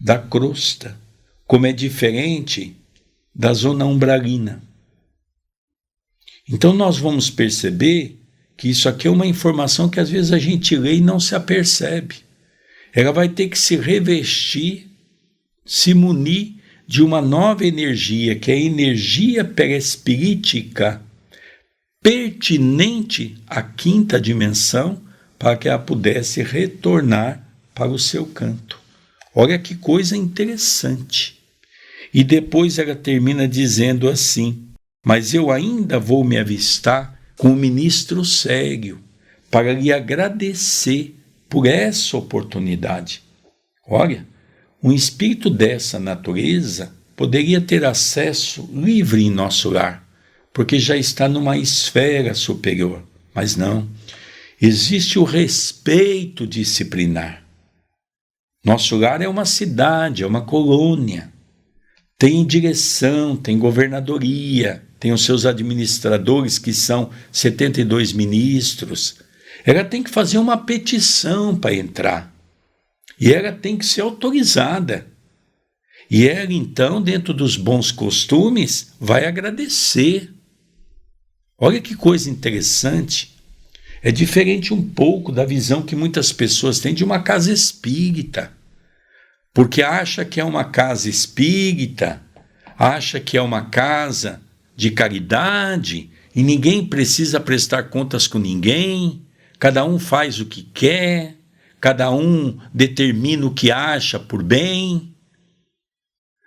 da 0.00 0.16
crosta, 0.16 0.96
como 1.46 1.66
é 1.66 1.72
diferente 1.72 2.76
da 3.34 3.52
zona 3.52 3.84
umbralina. 3.84 4.62
Então 6.50 6.72
nós 6.72 6.98
vamos 6.98 7.30
perceber 7.30 8.18
que 8.56 8.68
isso 8.68 8.88
aqui 8.88 9.06
é 9.06 9.10
uma 9.10 9.26
informação 9.26 9.88
que 9.88 10.00
às 10.00 10.10
vezes 10.10 10.32
a 10.32 10.38
gente 10.38 10.76
lê 10.76 10.96
e 10.96 11.00
não 11.00 11.20
se 11.20 11.34
apercebe. 11.34 12.16
Ela 12.92 13.12
vai 13.12 13.28
ter 13.28 13.48
que 13.48 13.58
se 13.58 13.76
revestir, 13.76 14.90
se 15.64 15.94
munir 15.94 16.54
de 16.86 17.02
uma 17.02 17.22
nova 17.22 17.64
energia, 17.64 18.34
que 18.34 18.50
é 18.50 18.54
a 18.54 18.60
energia 18.60 19.44
perispirítica 19.44 21.00
pertinente 22.02 23.36
à 23.46 23.62
quinta 23.62 24.20
dimensão, 24.20 25.00
para 25.38 25.56
que 25.56 25.68
ela 25.68 25.78
pudesse 25.78 26.42
retornar 26.42 27.46
para 27.74 27.90
o 27.90 27.98
seu 27.98 28.26
canto. 28.26 28.78
Olha 29.34 29.58
que 29.58 29.74
coisa 29.76 30.16
interessante. 30.16 31.38
E 32.12 32.24
depois 32.24 32.78
ela 32.78 32.96
termina 32.96 33.46
dizendo 33.46 34.08
assim: 34.08 34.69
Mas 35.04 35.32
eu 35.32 35.50
ainda 35.50 35.98
vou 35.98 36.22
me 36.22 36.38
avistar 36.38 37.18
com 37.36 37.52
o 37.52 37.56
ministro 37.56 38.24
Ségio 38.24 39.00
para 39.50 39.72
lhe 39.72 39.92
agradecer 39.92 41.16
por 41.48 41.66
essa 41.66 42.16
oportunidade. 42.16 43.22
Olha, 43.88 44.26
um 44.82 44.92
espírito 44.92 45.50
dessa 45.50 45.98
natureza 45.98 46.94
poderia 47.16 47.60
ter 47.60 47.84
acesso 47.84 48.68
livre 48.72 49.24
em 49.24 49.30
nosso 49.30 49.70
lar, 49.70 50.06
porque 50.52 50.78
já 50.78 50.96
está 50.96 51.28
numa 51.28 51.56
esfera 51.56 52.34
superior. 52.34 53.02
Mas 53.34 53.56
não. 53.56 53.88
Existe 54.60 55.18
o 55.18 55.24
respeito 55.24 56.46
disciplinar. 56.46 57.42
Nosso 58.64 58.96
lar 58.96 59.22
é 59.22 59.28
uma 59.28 59.46
cidade, 59.46 60.22
é 60.22 60.26
uma 60.26 60.42
colônia 60.42 61.32
tem 62.20 62.44
direção, 62.44 63.34
tem 63.34 63.58
governadoria, 63.58 64.82
tem 65.00 65.12
os 65.12 65.24
seus 65.24 65.46
administradores, 65.46 66.58
que 66.58 66.72
são 66.72 67.10
72 67.32 68.12
ministros. 68.12 69.16
Ela 69.64 69.84
tem 69.84 70.02
que 70.02 70.10
fazer 70.10 70.38
uma 70.38 70.58
petição 70.58 71.56
para 71.56 71.74
entrar. 71.74 72.32
E 73.18 73.32
ela 73.32 73.50
tem 73.50 73.76
que 73.76 73.84
ser 73.84 74.02
autorizada. 74.02 75.06
E 76.10 76.28
ela, 76.28 76.52
então, 76.52 77.02
dentro 77.02 77.34
dos 77.34 77.56
bons 77.56 77.90
costumes, 77.90 78.92
vai 79.00 79.26
agradecer. 79.26 80.30
Olha 81.58 81.80
que 81.80 81.96
coisa 81.96 82.30
interessante. 82.30 83.36
É 84.02 84.12
diferente 84.12 84.72
um 84.72 84.82
pouco 84.82 85.32
da 85.32 85.44
visão 85.44 85.82
que 85.82 85.96
muitas 85.96 86.32
pessoas 86.32 86.78
têm 86.78 86.94
de 86.94 87.02
uma 87.02 87.20
casa 87.20 87.52
espírita 87.52 88.52
porque 89.52 89.82
acha 89.82 90.24
que 90.24 90.40
é 90.40 90.44
uma 90.44 90.64
casa 90.64 91.08
espírita, 91.08 92.22
acha 92.78 93.18
que 93.18 93.36
é 93.36 93.42
uma 93.42 93.66
casa 93.66 94.40
de 94.80 94.90
caridade 94.90 96.10
e 96.34 96.42
ninguém 96.42 96.86
precisa 96.86 97.38
prestar 97.38 97.90
contas 97.90 98.26
com 98.26 98.38
ninguém, 98.38 99.26
cada 99.58 99.84
um 99.84 99.98
faz 99.98 100.40
o 100.40 100.46
que 100.46 100.62
quer, 100.62 101.36
cada 101.78 102.10
um 102.10 102.58
determina 102.72 103.44
o 103.44 103.52
que 103.52 103.70
acha 103.70 104.18
por 104.18 104.42
bem, 104.42 105.14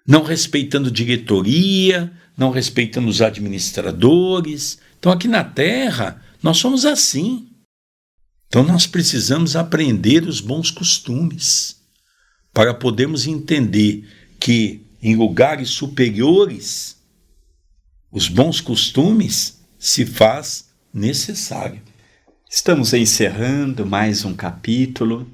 não 0.07 0.23
respeitando 0.23 0.89
diretoria, 0.89 2.11
não 2.35 2.49
respeitando 2.49 3.07
os 3.07 3.21
administradores. 3.21 4.79
Então, 4.97 5.11
aqui 5.11 5.27
na 5.27 5.43
Terra, 5.43 6.19
nós 6.41 6.57
somos 6.57 6.85
assim. 6.85 7.49
Então, 8.47 8.63
nós 8.63 8.87
precisamos 8.87 9.55
aprender 9.55 10.23
os 10.23 10.41
bons 10.41 10.71
costumes 10.71 11.83
para 12.51 12.73
podermos 12.73 13.27
entender 13.27 14.09
que 14.39 14.87
em 15.03 15.15
lugares 15.15 15.69
superiores 15.69 17.02
os 18.13 18.29
bons 18.29 18.61
costumes 18.61 19.59
se 19.79 20.05
faz 20.05 20.69
necessário. 20.93 21.81
Estamos 22.47 22.93
encerrando 22.93 23.87
mais 23.87 24.23
um 24.23 24.35
capítulo 24.35 25.27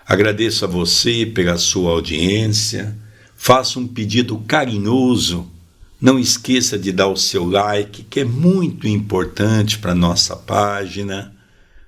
Agradeço 0.10 0.66
a 0.66 0.68
você 0.68 1.24
pela 1.24 1.56
sua 1.56 1.92
audiência, 1.92 2.98
faço 3.38 3.80
um 3.80 3.88
pedido 3.88 4.40
carinhoso. 4.40 5.48
Não 6.02 6.18
esqueça 6.18 6.80
de 6.80 6.92
dar 6.92 7.10
o 7.10 7.16
seu 7.16 7.46
like, 7.46 8.02
que 8.10 8.22
é 8.22 8.26
muito 8.26 8.88
importante 8.88 9.78
para 9.78 9.94
nossa 9.94 10.36
página. 10.36 11.32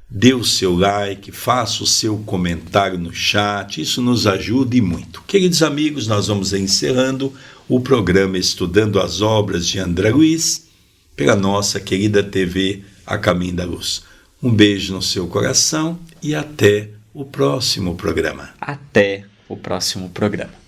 Dê 0.07 0.35
o 0.35 0.43
seu 0.43 0.75
like, 0.75 1.31
faça 1.31 1.81
o 1.81 1.87
seu 1.87 2.19
comentário 2.19 2.99
no 2.99 3.11
chat, 3.11 3.81
isso 3.81 4.03
nos 4.03 4.27
ajuda 4.27 4.77
e 4.77 4.81
muito. 4.81 5.23
Queridos 5.23 5.63
amigos, 5.63 6.05
nós 6.05 6.27
vamos 6.27 6.53
encerrando 6.53 7.33
o 7.67 7.79
programa 7.79 8.37
Estudando 8.37 8.99
as 8.99 9.19
Obras 9.21 9.65
de 9.65 9.79
André 9.79 10.11
Luiz 10.11 10.67
pela 11.15 11.35
nossa 11.35 11.79
querida 11.79 12.21
TV 12.21 12.83
A 13.03 13.17
Caminho 13.17 13.55
da 13.55 13.65
Luz. 13.65 14.03
Um 14.43 14.53
beijo 14.53 14.93
no 14.93 15.01
seu 15.01 15.25
coração 15.25 15.97
e 16.21 16.35
até 16.35 17.00
o 17.13 17.25
próximo 17.25 17.95
programa. 17.95 18.49
Até 18.59 19.25
o 19.49 19.57
próximo 19.57 20.09
programa. 20.09 20.60